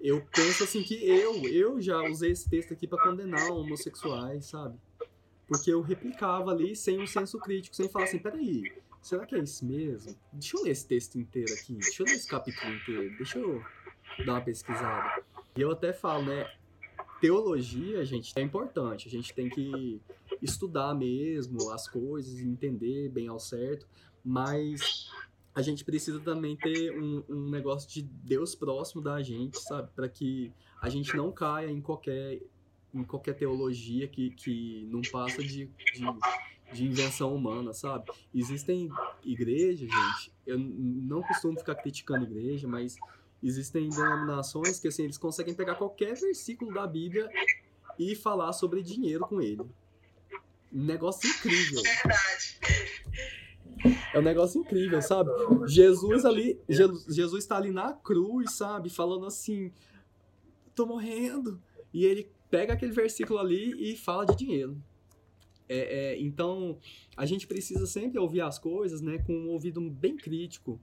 eu 0.00 0.24
penso 0.34 0.64
assim 0.64 0.82
que 0.82 0.94
eu, 0.94 1.42
eu 1.48 1.80
já 1.80 2.02
usei 2.02 2.30
esse 2.30 2.48
texto 2.48 2.72
aqui 2.72 2.86
para 2.86 3.02
condenar 3.02 3.50
homossexuais, 3.50 4.46
sabe? 4.46 4.78
Porque 5.46 5.72
eu 5.72 5.80
replicava 5.80 6.50
ali 6.50 6.74
sem 6.74 7.00
um 7.00 7.06
senso 7.06 7.38
crítico, 7.38 7.74
sem 7.74 7.88
falar 7.88 8.04
assim, 8.04 8.18
peraí, 8.18 8.72
será 9.06 9.24
que 9.24 9.36
é 9.36 9.38
isso 9.38 9.64
mesmo? 9.64 10.16
Deixa 10.32 10.56
eu 10.56 10.64
ler 10.64 10.70
esse 10.70 10.86
texto 10.86 11.16
inteiro 11.16 11.52
aqui, 11.54 11.74
deixa 11.74 12.02
eu 12.02 12.06
ler 12.06 12.14
esse 12.14 12.26
capítulo 12.26 12.74
inteiro, 12.74 13.16
deixa 13.16 13.38
eu 13.38 13.62
dar 14.24 14.34
uma 14.34 14.40
pesquisada. 14.40 15.22
E 15.56 15.60
eu 15.60 15.70
até 15.70 15.92
falo, 15.92 16.24
né, 16.24 16.50
teologia, 17.20 18.04
gente, 18.04 18.32
é 18.36 18.42
importante, 18.42 19.06
a 19.06 19.10
gente 19.10 19.32
tem 19.32 19.48
que 19.48 20.00
estudar 20.42 20.92
mesmo 20.92 21.70
as 21.70 21.86
coisas, 21.86 22.40
entender 22.40 23.08
bem 23.08 23.28
ao 23.28 23.38
certo, 23.38 23.86
mas 24.24 25.08
a 25.54 25.62
gente 25.62 25.84
precisa 25.84 26.18
também 26.18 26.56
ter 26.56 26.90
um, 26.98 27.22
um 27.28 27.48
negócio 27.48 27.88
de 27.88 28.02
Deus 28.02 28.56
próximo 28.56 29.00
da 29.00 29.22
gente, 29.22 29.58
sabe? 29.60 29.88
Para 29.94 30.08
que 30.08 30.52
a 30.82 30.88
gente 30.88 31.16
não 31.16 31.30
caia 31.30 31.70
em 31.70 31.80
qualquer, 31.80 32.42
em 32.92 33.04
qualquer 33.04 33.34
teologia 33.34 34.08
que, 34.08 34.30
que 34.30 34.88
não 34.90 35.00
passa 35.00 35.42
de, 35.42 35.66
de, 35.94 36.04
de 36.76 36.84
invenção 36.84 37.34
humana, 37.34 37.72
sabe? 37.72 38.10
Existem 38.34 38.88
igrejas, 39.24 39.88
gente, 39.90 40.32
eu 40.46 40.58
não 40.58 41.22
costumo 41.22 41.58
ficar 41.58 41.74
criticando 41.76 42.24
igreja, 42.24 42.68
mas 42.68 42.96
existem 43.42 43.88
denominações 43.88 44.78
que 44.78 44.88
assim, 44.88 45.04
eles 45.04 45.18
conseguem 45.18 45.54
pegar 45.54 45.74
qualquer 45.76 46.14
versículo 46.14 46.72
da 46.72 46.86
Bíblia 46.86 47.28
e 47.98 48.14
falar 48.14 48.52
sobre 48.52 48.82
dinheiro 48.82 49.26
com 49.26 49.40
ele. 49.40 49.62
Um 50.72 50.84
negócio 50.84 51.28
incrível. 51.28 51.82
Verdade. 51.82 52.60
É 54.12 54.18
um 54.18 54.22
negócio 54.22 54.60
incrível, 54.60 55.00
sabe? 55.02 55.30
Jesus 55.66 56.24
ali, 56.24 56.60
Jesus 56.68 57.44
está 57.44 57.56
ali 57.56 57.70
na 57.70 57.92
cruz, 57.92 58.52
sabe? 58.52 58.90
Falando 58.90 59.26
assim, 59.26 59.72
tô 60.74 60.86
morrendo. 60.86 61.60
E 61.92 62.04
ele 62.04 62.30
pega 62.50 62.74
aquele 62.74 62.92
versículo 62.92 63.38
ali 63.38 63.92
e 63.92 63.96
fala 63.96 64.24
de 64.24 64.36
dinheiro. 64.36 64.76
É, 65.68 66.14
é, 66.14 66.20
então, 66.20 66.78
a 67.16 67.26
gente 67.26 67.46
precisa 67.46 67.86
sempre 67.86 68.18
ouvir 68.18 68.40
as 68.40 68.58
coisas, 68.58 69.00
né, 69.00 69.18
com 69.18 69.32
um 69.32 69.50
ouvido 69.50 69.80
bem 69.80 70.16
crítico. 70.16 70.80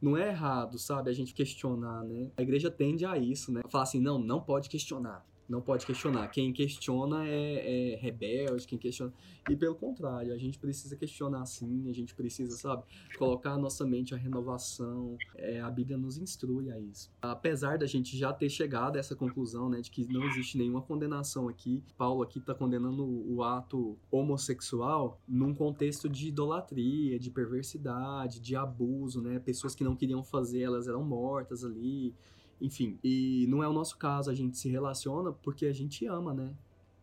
Não 0.00 0.16
é 0.16 0.28
errado, 0.28 0.78
sabe, 0.78 1.10
a 1.10 1.12
gente 1.12 1.32
questionar, 1.32 2.02
né? 2.02 2.28
A 2.36 2.42
igreja 2.42 2.70
tende 2.70 3.06
a 3.06 3.16
isso, 3.16 3.52
né? 3.52 3.62
Falar 3.68 3.84
assim, 3.84 4.00
não, 4.00 4.18
não 4.18 4.40
pode 4.40 4.68
questionar 4.68 5.24
não 5.48 5.60
pode 5.60 5.84
questionar. 5.84 6.28
Quem 6.28 6.52
questiona 6.52 7.26
é, 7.26 7.92
é, 7.92 7.96
rebelde, 7.96 8.66
quem 8.66 8.78
questiona. 8.78 9.12
E 9.50 9.56
pelo 9.56 9.74
contrário, 9.74 10.32
a 10.32 10.38
gente 10.38 10.58
precisa 10.58 10.96
questionar 10.96 11.44
sim, 11.46 11.88
a 11.88 11.92
gente 11.92 12.14
precisa, 12.14 12.56
sabe, 12.56 12.84
colocar 13.18 13.52
a 13.52 13.58
nossa 13.58 13.84
mente 13.84 14.14
a 14.14 14.16
renovação. 14.16 15.16
É, 15.36 15.60
a 15.60 15.70
Bíblia 15.70 15.96
nos 15.96 16.16
instrui 16.16 16.70
a 16.70 16.78
isso. 16.78 17.10
Apesar 17.20 17.78
da 17.78 17.86
gente 17.86 18.16
já 18.16 18.32
ter 18.32 18.48
chegado 18.48 18.96
a 18.96 19.00
essa 19.00 19.16
conclusão, 19.16 19.68
né, 19.68 19.80
de 19.80 19.90
que 19.90 20.06
não 20.06 20.24
existe 20.24 20.56
nenhuma 20.56 20.80
condenação 20.80 21.48
aqui, 21.48 21.82
Paulo 21.98 22.22
aqui 22.22 22.38
está 22.38 22.54
condenando 22.54 23.04
o 23.04 23.42
ato 23.42 23.98
homossexual 24.10 25.20
num 25.26 25.54
contexto 25.54 26.08
de 26.08 26.28
idolatria, 26.28 27.18
de 27.18 27.30
perversidade, 27.30 28.40
de 28.40 28.54
abuso, 28.54 29.20
né? 29.20 29.38
Pessoas 29.38 29.74
que 29.74 29.84
não 29.84 29.96
queriam 29.96 30.22
fazer, 30.22 30.62
elas 30.62 30.88
eram 30.88 31.04
mortas 31.04 31.64
ali. 31.64 32.14
Enfim, 32.62 32.96
e 33.02 33.44
não 33.48 33.62
é 33.62 33.68
o 33.68 33.72
nosso 33.72 33.98
caso, 33.98 34.30
a 34.30 34.34
gente 34.34 34.56
se 34.56 34.68
relaciona 34.68 35.32
porque 35.32 35.66
a 35.66 35.72
gente 35.72 36.06
ama, 36.06 36.32
né? 36.32 36.54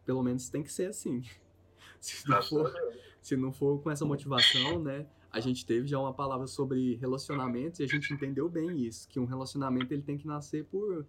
Pelo 0.06 0.24
menos 0.24 0.50
tem 0.50 0.64
que 0.64 0.72
ser 0.72 0.88
assim. 0.88 1.22
Se 2.00 2.30
não 2.30 2.42
for, 2.42 2.74
se 3.22 3.36
não 3.36 3.52
for 3.52 3.82
com 3.82 3.92
essa 3.92 4.06
motivação, 4.06 4.82
né? 4.82 5.06
A 5.30 5.42
gente 5.42 5.66
teve 5.66 5.86
já 5.86 6.00
uma 6.00 6.14
palavra 6.14 6.48
sobre 6.48 6.96
relacionamentos 6.96 7.82
e 7.82 7.84
a 7.84 7.88
gente 7.88 8.14
entendeu 8.14 8.48
bem 8.48 8.86
isso, 8.86 9.06
que 9.10 9.20
um 9.20 9.26
relacionamento 9.26 9.94
ele 9.94 10.02
tem 10.02 10.18
que 10.18 10.26
nascer 10.26 10.64
por 10.64 11.06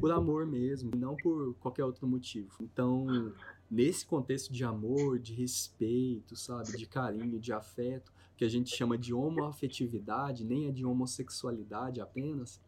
por 0.00 0.10
amor 0.10 0.46
mesmo, 0.46 0.90
não 0.96 1.16
por 1.16 1.54
qualquer 1.56 1.84
outro 1.84 2.06
motivo. 2.06 2.50
Então, 2.60 3.32
nesse 3.70 4.06
contexto 4.06 4.52
de 4.52 4.64
amor, 4.64 5.18
de 5.18 5.34
respeito, 5.34 6.34
sabe, 6.36 6.76
de 6.76 6.86
carinho, 6.86 7.38
de 7.38 7.52
afeto, 7.52 8.12
que 8.36 8.44
a 8.44 8.48
gente 8.48 8.74
chama 8.74 8.96
de 8.96 9.12
homoafetividade, 9.12 10.44
nem 10.44 10.66
é 10.68 10.72
de 10.72 10.84
homossexualidade 10.84 12.00
apenas, 12.00 12.60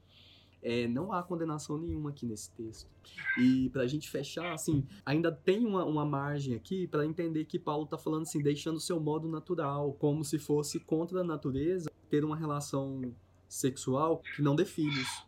é, 0.64 0.88
não 0.88 1.12
há 1.12 1.23
condenação 1.23 1.76
nenhuma 1.76 2.09
aqui 2.11 2.25
nesse 2.25 2.50
texto. 2.52 2.90
E 3.38 3.68
para 3.68 3.83
a 3.83 3.87
gente 3.87 4.11
fechar, 4.11 4.52
assim, 4.54 4.87
ainda 5.04 5.30
tem 5.30 5.66
uma, 5.66 5.85
uma 5.85 6.06
margem 6.06 6.54
aqui 6.54 6.87
para 6.87 7.04
entender 7.04 7.44
que 7.44 7.59
Paulo 7.59 7.85
está 7.85 7.99
falando 7.99 8.23
assim, 8.23 8.42
deixando 8.42 8.76
o 8.76 8.80
seu 8.80 8.99
modo 8.99 9.28
natural, 9.28 9.92
como 9.92 10.25
se 10.25 10.38
fosse 10.38 10.80
contra 10.80 11.21
a 11.21 11.25
natureza 11.25 11.92
ter 12.09 12.25
uma 12.25 12.37
relação 12.37 13.14
sexual 13.47 14.23
que 14.35 14.40
não 14.40 14.56
dê 14.56 14.64
filhos, 14.64 15.26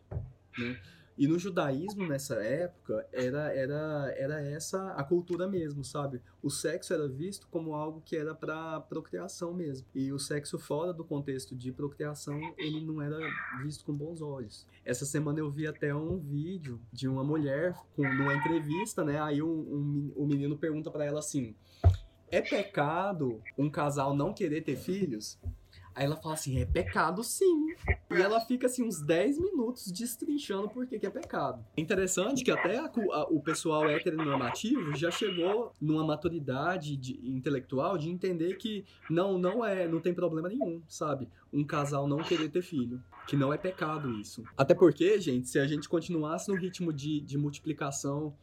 né? 0.57 0.81
E 1.17 1.27
no 1.27 1.39
judaísmo, 1.39 2.05
nessa 2.05 2.35
época, 2.35 3.07
era, 3.11 3.51
era, 3.51 4.13
era 4.15 4.41
essa 4.41 4.91
a 4.91 5.03
cultura 5.03 5.47
mesmo, 5.47 5.83
sabe? 5.83 6.21
O 6.43 6.49
sexo 6.49 6.93
era 6.93 7.07
visto 7.07 7.47
como 7.49 7.73
algo 7.73 8.01
que 8.05 8.15
era 8.15 8.35
para 8.35 8.79
procriação 8.81 9.51
mesmo. 9.51 9.87
E 9.95 10.11
o 10.11 10.19
sexo 10.19 10.59
fora 10.59 10.93
do 10.93 11.03
contexto 11.03 11.55
de 11.55 11.71
procriação, 11.71 12.39
ele 12.57 12.85
não 12.85 13.01
era 13.01 13.17
visto 13.63 13.83
com 13.83 13.93
bons 13.93 14.21
olhos. 14.21 14.67
Essa 14.85 15.05
semana 15.05 15.39
eu 15.39 15.49
vi 15.49 15.65
até 15.65 15.93
um 15.93 16.19
vídeo 16.19 16.79
de 16.93 17.07
uma 17.07 17.23
mulher 17.23 17.75
com, 17.95 18.03
numa 18.03 18.35
entrevista, 18.35 19.03
né? 19.03 19.19
Aí 19.19 19.41
um, 19.41 19.47
um, 19.47 20.13
o 20.15 20.27
menino 20.27 20.55
pergunta 20.55 20.91
para 20.91 21.03
ela 21.03 21.19
assim: 21.19 21.55
é 22.29 22.41
pecado 22.41 23.41
um 23.57 23.69
casal 23.69 24.15
não 24.15 24.33
querer 24.33 24.61
ter 24.61 24.75
filhos? 24.75 25.39
Aí 25.97 26.05
ela 26.05 26.15
fala 26.15 26.35
assim: 26.35 26.59
é 26.59 26.65
pecado 26.65 27.23
sim. 27.23 27.73
E 28.11 28.21
ela 28.21 28.39
fica 28.39 28.67
assim 28.67 28.83
uns 28.83 29.01
10 29.01 29.39
minutos 29.39 29.91
destrinchando 29.91 30.69
por 30.69 30.85
que, 30.85 31.03
é 31.03 31.09
pecado. 31.09 31.65
É 31.75 31.81
interessante 31.81 32.43
que 32.43 32.51
até 32.51 32.77
a, 32.77 32.85
a, 32.85 33.23
o 33.23 33.41
pessoal 33.41 33.89
heteronormativo 33.89 34.95
já 34.95 35.09
chegou 35.09 35.73
numa 35.81 36.05
maturidade 36.05 36.95
de, 36.95 37.19
intelectual 37.27 37.97
de 37.97 38.11
entender 38.11 38.57
que 38.57 38.85
não, 39.09 39.39
não 39.39 39.65
é, 39.65 39.87
não 39.87 39.99
tem 39.99 40.13
problema 40.13 40.47
nenhum, 40.47 40.83
sabe? 40.87 41.27
Um 41.51 41.63
casal 41.63 42.07
não 42.07 42.19
querer 42.19 42.49
ter 42.49 42.61
filho. 42.61 43.01
Que 43.27 43.35
não 43.35 43.51
é 43.51 43.57
pecado 43.57 44.11
isso. 44.19 44.43
Até 44.55 44.75
porque, 44.75 45.19
gente, 45.19 45.49
se 45.49 45.57
a 45.57 45.65
gente 45.65 45.89
continuasse 45.89 46.47
no 46.49 46.55
ritmo 46.55 46.93
de, 46.93 47.19
de 47.21 47.39
multiplicação, 47.39 48.35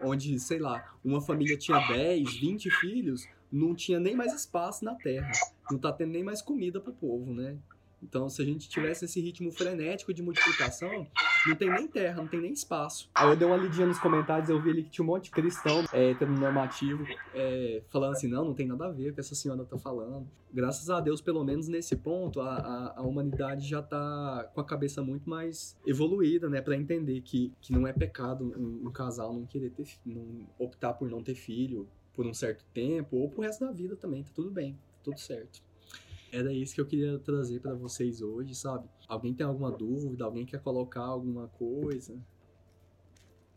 onde, 0.00 0.38
sei 0.38 0.58
lá, 0.58 0.96
uma 1.04 1.20
família 1.20 1.58
tinha 1.58 1.78
10, 1.78 2.36
20 2.36 2.70
filhos, 2.70 3.28
não 3.52 3.74
tinha 3.74 4.00
nem 4.00 4.16
mais 4.16 4.32
espaço 4.32 4.84
na 4.84 4.94
terra. 4.94 5.30
Não 5.70 5.78
tá 5.78 5.92
tendo 5.92 6.12
nem 6.12 6.24
mais 6.24 6.40
comida 6.40 6.80
pro 6.80 6.92
povo, 6.92 7.32
né? 7.34 7.58
Então, 8.02 8.28
se 8.28 8.42
a 8.42 8.44
gente 8.44 8.68
tivesse 8.68 9.04
esse 9.04 9.20
ritmo 9.20 9.52
frenético 9.52 10.12
de 10.12 10.22
multiplicação, 10.22 11.06
não 11.46 11.54
tem 11.54 11.70
nem 11.70 11.86
terra, 11.86 12.16
não 12.16 12.26
tem 12.26 12.40
nem 12.40 12.52
espaço. 12.52 13.08
Aí 13.14 13.28
eu 13.28 13.36
dei 13.36 13.46
uma 13.46 13.56
lidinha 13.56 13.86
nos 13.86 13.98
comentários, 13.98 14.50
eu 14.50 14.60
vi 14.60 14.70
ali 14.70 14.82
que 14.82 14.90
tinha 14.90 15.04
um 15.04 15.06
monte 15.06 15.24
de 15.24 15.30
cristão 15.30 15.84
é, 15.92 16.10
heteronormativo 16.10 17.06
é, 17.32 17.82
falando 17.90 18.12
assim, 18.12 18.26
não, 18.26 18.44
não 18.44 18.54
tem 18.54 18.66
nada 18.66 18.86
a 18.86 18.90
ver 18.90 19.04
com 19.04 19.10
o 19.10 19.14
que 19.14 19.20
essa 19.20 19.36
senhora 19.36 19.64
tá 19.64 19.78
falando. 19.78 20.26
Graças 20.52 20.90
a 20.90 21.00
Deus, 21.00 21.20
pelo 21.20 21.44
menos 21.44 21.68
nesse 21.68 21.94
ponto, 21.94 22.40
a, 22.40 22.56
a, 22.56 22.98
a 22.98 23.02
humanidade 23.02 23.68
já 23.68 23.80
tá 23.80 24.50
com 24.52 24.60
a 24.60 24.64
cabeça 24.64 25.00
muito 25.00 25.30
mais 25.30 25.78
evoluída, 25.86 26.50
né, 26.50 26.60
para 26.60 26.76
entender 26.76 27.20
que, 27.20 27.52
que 27.60 27.72
não 27.72 27.86
é 27.86 27.92
pecado 27.92 28.44
um, 28.44 28.88
um 28.88 28.90
casal 28.90 29.32
não 29.32 29.46
querer 29.46 29.70
ter, 29.70 29.86
não 30.04 30.46
optar 30.58 30.92
por 30.94 31.08
não 31.08 31.22
ter 31.22 31.36
filho, 31.36 31.88
por 32.14 32.26
um 32.26 32.34
certo 32.34 32.64
tempo 32.72 33.16
ou 33.16 33.28
pro 33.28 33.42
resto 33.42 33.64
da 33.64 33.72
vida 33.72 33.96
também, 33.96 34.22
tá 34.22 34.30
tudo 34.34 34.50
bem, 34.50 34.74
tá 34.74 34.98
tudo 35.04 35.18
certo. 35.18 35.62
Era 36.32 36.52
isso 36.52 36.74
que 36.74 36.80
eu 36.80 36.86
queria 36.86 37.18
trazer 37.18 37.60
para 37.60 37.74
vocês 37.74 38.22
hoje, 38.22 38.54
sabe? 38.54 38.88
Alguém 39.06 39.34
tem 39.34 39.44
alguma 39.44 39.70
dúvida? 39.70 40.24
Alguém 40.24 40.46
quer 40.46 40.62
colocar 40.62 41.02
alguma 41.02 41.48
coisa? 41.48 42.18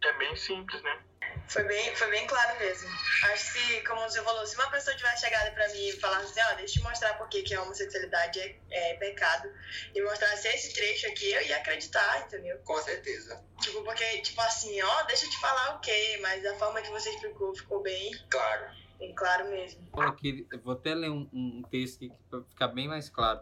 É 0.04 0.18
bem 0.18 0.36
simples, 0.36 0.84
né? 0.84 1.05
Foi 1.48 1.64
bem, 1.64 1.96
foi 1.96 2.10
bem 2.10 2.28
claro 2.28 2.60
mesmo. 2.60 2.90
Acho 3.32 3.54
que, 3.54 3.82
como 3.82 4.02
você 4.02 4.22
falou, 4.22 4.46
se 4.46 4.56
uma 4.56 4.70
pessoa 4.70 4.96
tivesse 4.96 5.26
chegado 5.26 5.54
pra 5.54 5.68
mim 5.70 5.88
e 5.88 6.00
falasse 6.00 6.32
assim, 6.32 6.42
ó, 6.42 6.54
oh, 6.54 6.56
deixa 6.58 6.80
eu 6.80 6.82
te 6.82 6.90
mostrar 6.90 7.14
por 7.18 7.30
que 7.30 7.54
a 7.54 7.62
homossexualidade 7.62 8.40
é, 8.40 8.60
é, 8.72 8.94
pecado, 8.96 9.50
e 9.94 10.02
mostrasse 10.02 10.48
esse 10.48 10.74
trecho 10.74 11.08
aqui, 11.08 11.32
eu 11.32 11.42
ia 11.42 11.58
acreditar, 11.58 12.26
entendeu? 12.26 12.58
Com 12.60 12.78
certeza. 12.82 13.44
Tipo, 13.62 13.84
porque, 13.84 14.22
tipo 14.22 14.42
assim, 14.42 14.82
ó, 14.82 15.02
oh, 15.02 15.06
deixa 15.06 15.26
eu 15.26 15.30
te 15.30 15.40
falar 15.40 15.76
o 15.76 15.80
quê, 15.80 16.20
mas 16.22 16.46
a 16.46 16.56
forma 16.56 16.82
que 16.82 16.90
você 16.90 17.10
explicou 17.10 17.56
ficou 17.56 17.82
bem... 17.82 18.12
Claro. 18.30 18.86
Bem 18.98 19.14
claro 19.14 19.50
mesmo. 19.50 19.82
Aqui, 20.02 20.48
vou 20.64 20.74
até 20.74 20.96
ler 20.96 21.10
um, 21.10 21.30
um 21.34 21.64
texto 21.70 22.06
aqui 22.06 22.12
para 22.30 22.44
ficar 22.44 22.68
bem 22.70 22.88
mais 22.88 23.10
claro. 23.10 23.42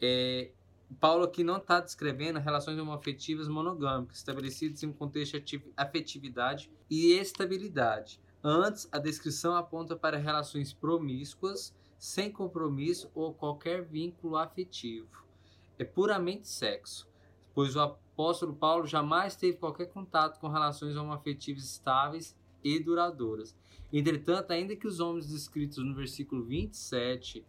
É, 0.00 0.50
Paulo 0.92 1.24
aqui 1.24 1.42
não 1.42 1.56
está 1.56 1.80
descrevendo 1.80 2.38
relações 2.38 2.78
homoafetivas 2.78 3.48
monogâmicas, 3.48 4.18
estabelecidas 4.18 4.82
em 4.82 4.88
um 4.88 4.92
contexto 4.92 5.40
de 5.40 5.62
afetividade 5.76 6.70
e 6.90 7.12
estabilidade. 7.12 8.20
Antes, 8.44 8.88
a 8.90 8.98
descrição 8.98 9.54
aponta 9.54 9.94
para 9.96 10.18
relações 10.18 10.72
promíscuas, 10.72 11.74
sem 11.98 12.30
compromisso 12.30 13.10
ou 13.14 13.32
qualquer 13.32 13.84
vínculo 13.84 14.36
afetivo. 14.36 15.24
É 15.78 15.84
puramente 15.84 16.48
sexo, 16.48 17.08
pois 17.54 17.76
o 17.76 17.80
apóstolo 17.80 18.54
Paulo 18.54 18.86
jamais 18.86 19.36
teve 19.36 19.58
qualquer 19.58 19.86
contato 19.86 20.40
com 20.40 20.48
relações 20.48 20.96
homoafetivas 20.96 21.64
estáveis 21.64 22.36
e 22.62 22.78
duradouras. 22.80 23.56
Entretanto, 23.92 24.50
ainda 24.50 24.74
que 24.74 24.86
os 24.86 25.00
homens 25.00 25.28
descritos 25.28 25.78
no 25.78 25.94
versículo 25.94 26.44
27 26.44 27.46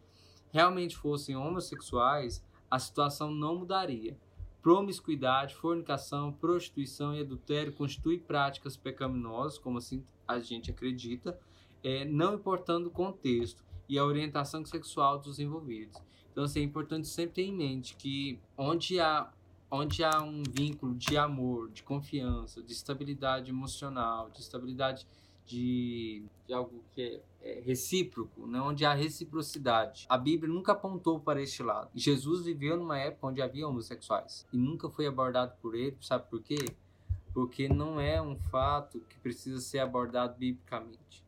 realmente 0.51 0.95
fossem 0.95 1.35
homossexuais, 1.35 2.43
a 2.73 2.79
situação 2.79 3.29
não 3.29 3.55
mudaria. 3.55 4.17
Promiscuidade, 4.59 5.53
fornicação, 5.53 6.33
prostituição 6.33 7.13
e 7.13 7.21
adultério 7.21 7.71
constituem 7.71 8.17
práticas 8.17 8.75
pecaminosas, 8.75 9.59
como 9.59 9.77
assim 9.77 10.03
a 10.27 10.39
gente 10.39 10.71
acredita, 10.71 11.39
é, 11.83 12.03
não 12.03 12.33
importando 12.33 12.87
o 12.87 12.91
contexto 12.91 13.63
e 13.87 13.99
a 13.99 14.03
orientação 14.03 14.65
sexual 14.65 15.19
dos 15.19 15.37
envolvidos. 15.37 16.01
Então, 16.31 16.45
assim, 16.45 16.61
é 16.61 16.63
importante 16.63 17.07
sempre 17.07 17.33
ter 17.33 17.43
em 17.43 17.53
mente 17.53 17.95
que 17.95 18.39
onde 18.57 18.99
há, 18.99 19.31
onde 19.69 20.03
há 20.03 20.23
um 20.23 20.41
vínculo 20.41 20.95
de 20.95 21.15
amor, 21.15 21.69
de 21.69 21.83
confiança, 21.83 22.63
de 22.63 22.73
estabilidade 22.73 23.51
emocional, 23.51 24.31
de 24.31 24.39
estabilidade 24.39 25.05
de, 25.45 26.23
de 26.47 26.53
algo 26.53 26.83
que 26.91 27.21
é, 27.41 27.57
é, 27.57 27.61
recíproco, 27.61 28.47
né? 28.47 28.59
onde 28.61 28.85
há 28.85 28.93
reciprocidade. 28.93 30.05
A 30.09 30.17
Bíblia 30.17 30.51
nunca 30.51 30.71
apontou 30.71 31.19
para 31.19 31.41
este 31.41 31.61
lado. 31.61 31.89
Jesus 31.93 32.45
viveu 32.45 32.77
numa 32.77 32.97
época 32.97 33.27
onde 33.27 33.41
havia 33.41 33.67
homossexuais 33.67 34.47
e 34.51 34.57
nunca 34.57 34.89
foi 34.89 35.07
abordado 35.07 35.53
por 35.61 35.75
ele, 35.75 35.97
sabe 36.01 36.29
por 36.29 36.41
quê? 36.41 36.65
Porque 37.33 37.67
não 37.67 37.99
é 37.99 38.21
um 38.21 38.35
fato 38.35 38.99
que 39.09 39.19
precisa 39.19 39.59
ser 39.59 39.79
abordado 39.79 40.37
biblicamente. 40.37 41.23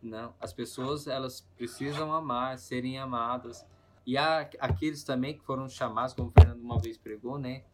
Não, 0.00 0.32
as 0.40 0.52
pessoas 0.52 1.06
elas 1.06 1.46
precisam 1.56 2.12
amar, 2.12 2.58
serem 2.58 2.98
amadas. 2.98 3.66
E 4.06 4.16
há 4.16 4.48
aqueles 4.60 5.02
também 5.02 5.36
que 5.36 5.44
foram 5.44 5.68
chamados, 5.68 6.14
como 6.14 6.28
o 6.28 6.32
Fernando 6.32 6.60
uma 6.60 6.78
vez 6.78 6.96
pregou, 6.96 7.38
né? 7.38 7.64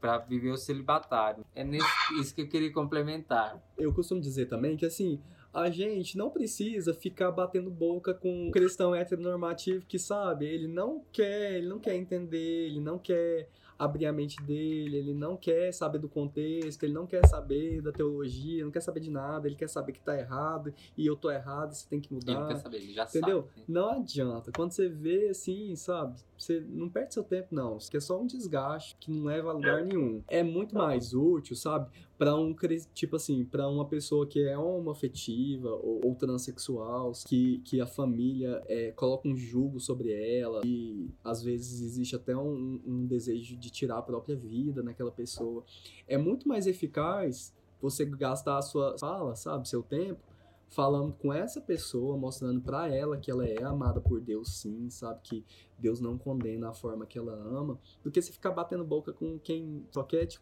Para 0.00 0.18
viver 0.18 0.50
o 0.50 0.56
celibatário. 0.56 1.44
É 1.54 1.64
nesse, 1.64 1.86
isso 2.20 2.34
que 2.34 2.42
eu 2.42 2.48
queria 2.48 2.72
complementar. 2.72 3.62
Eu 3.76 3.92
costumo 3.92 4.20
dizer 4.20 4.46
também 4.46 4.76
que 4.76 4.86
assim, 4.86 5.20
a 5.52 5.70
gente 5.70 6.16
não 6.16 6.30
precisa 6.30 6.92
ficar 6.94 7.30
batendo 7.30 7.70
boca 7.70 8.12
com 8.14 8.48
um 8.48 8.50
cristão 8.50 8.94
heteronormativo 8.94 9.86
que 9.86 9.98
sabe, 9.98 10.46
ele 10.46 10.68
não 10.68 11.02
quer, 11.12 11.54
ele 11.54 11.68
não 11.68 11.78
quer 11.78 11.96
entender, 11.96 12.66
ele 12.66 12.80
não 12.80 12.98
quer 12.98 13.48
abrir 13.78 14.06
a 14.06 14.12
mente 14.12 14.42
dele, 14.42 14.96
ele 14.96 15.14
não 15.14 15.36
quer 15.36 15.72
saber 15.72 15.98
do 15.98 16.08
contexto, 16.08 16.82
ele 16.82 16.92
não 16.92 17.06
quer 17.06 17.24
saber 17.26 17.80
da 17.80 17.92
teologia, 17.92 18.64
não 18.64 18.70
quer 18.72 18.80
saber 18.80 19.00
de 19.00 19.10
nada, 19.10 19.46
ele 19.46 19.54
quer 19.54 19.68
saber 19.68 19.92
que 19.92 20.00
tá 20.00 20.18
errado 20.18 20.74
e 20.96 21.06
eu 21.06 21.14
tô 21.14 21.30
errado, 21.30 21.72
você 21.72 21.86
tem 21.88 22.00
que 22.00 22.12
mudar. 22.12 22.32
Ele 22.32 22.40
não 22.40 22.48
quer 22.48 22.56
saber, 22.56 22.76
ele 22.78 22.92
já 22.92 23.04
entendeu? 23.04 23.42
sabe. 23.42 23.60
Né? 23.60 23.64
Não 23.68 23.90
adianta. 23.90 24.52
Quando 24.52 24.72
você 24.72 24.88
vê 24.88 25.28
assim, 25.28 25.76
sabe, 25.76 26.20
você 26.36 26.60
não 26.60 26.88
perde 26.88 27.14
seu 27.14 27.22
tempo 27.22 27.54
não, 27.54 27.76
isso 27.76 27.96
é 27.96 28.00
só 28.00 28.20
um 28.20 28.26
desgaste 28.26 28.96
que 28.98 29.10
não 29.10 29.24
leva 29.24 29.50
a 29.50 29.52
lugar 29.52 29.84
nenhum. 29.84 30.22
É 30.28 30.42
muito 30.42 30.74
mais 30.74 31.14
útil, 31.14 31.54
sabe, 31.54 31.88
para 32.18 32.34
um 32.34 32.54
tipo 32.92 33.14
assim, 33.14 33.44
para 33.44 33.68
uma 33.68 33.86
pessoa 33.86 34.26
que 34.26 34.42
é 34.42 34.58
homoafetiva 34.58 35.70
ou, 35.70 36.04
ou 36.04 36.14
transexual, 36.16 37.12
que, 37.24 37.60
que 37.60 37.80
a 37.80 37.86
família 37.86 38.60
é, 38.66 38.90
coloca 38.90 39.28
um 39.28 39.36
julgo 39.36 39.78
sobre 39.78 40.12
ela 40.12 40.60
e 40.64 41.08
às 41.22 41.40
vezes 41.42 41.80
existe 41.80 42.16
até 42.16 42.36
um, 42.36 42.80
um 42.84 43.06
desejo 43.06 43.56
de 43.56 43.70
tirar 43.70 43.98
a 43.98 44.02
própria 44.02 44.34
vida 44.34 44.82
naquela 44.82 45.12
pessoa. 45.12 45.64
É 46.08 46.18
muito 46.18 46.48
mais 46.48 46.66
eficaz 46.66 47.54
você 47.80 48.04
gastar 48.04 48.58
a 48.58 48.62
sua 48.62 48.98
fala, 48.98 49.36
sabe, 49.36 49.68
seu 49.68 49.82
tempo 49.82 50.20
falando 50.68 51.12
com 51.14 51.32
essa 51.32 51.60
pessoa, 51.60 52.16
mostrando 52.16 52.60
para 52.60 52.94
ela 52.94 53.16
que 53.16 53.30
ela 53.30 53.46
é 53.46 53.62
amada 53.62 54.00
por 54.00 54.20
Deus 54.20 54.60
sim, 54.60 54.90
sabe 54.90 55.20
que 55.22 55.44
Deus 55.78 56.00
não 56.00 56.18
condena 56.18 56.68
a 56.68 56.74
forma 56.74 57.06
que 57.06 57.18
ela 57.18 57.32
ama, 57.32 57.78
do 58.02 58.10
que 58.10 58.20
você 58.20 58.32
ficar 58.32 58.50
batendo 58.50 58.84
boca 58.84 59.12
com 59.12 59.38
quem 59.38 59.86
só 59.90 60.02
quer 60.02 60.26
te, 60.26 60.38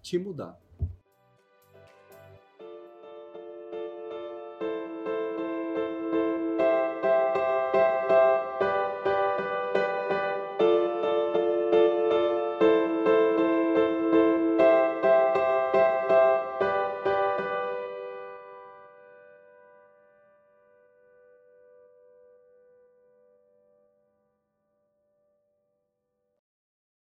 te 0.00 0.18
mudar. 0.18 0.60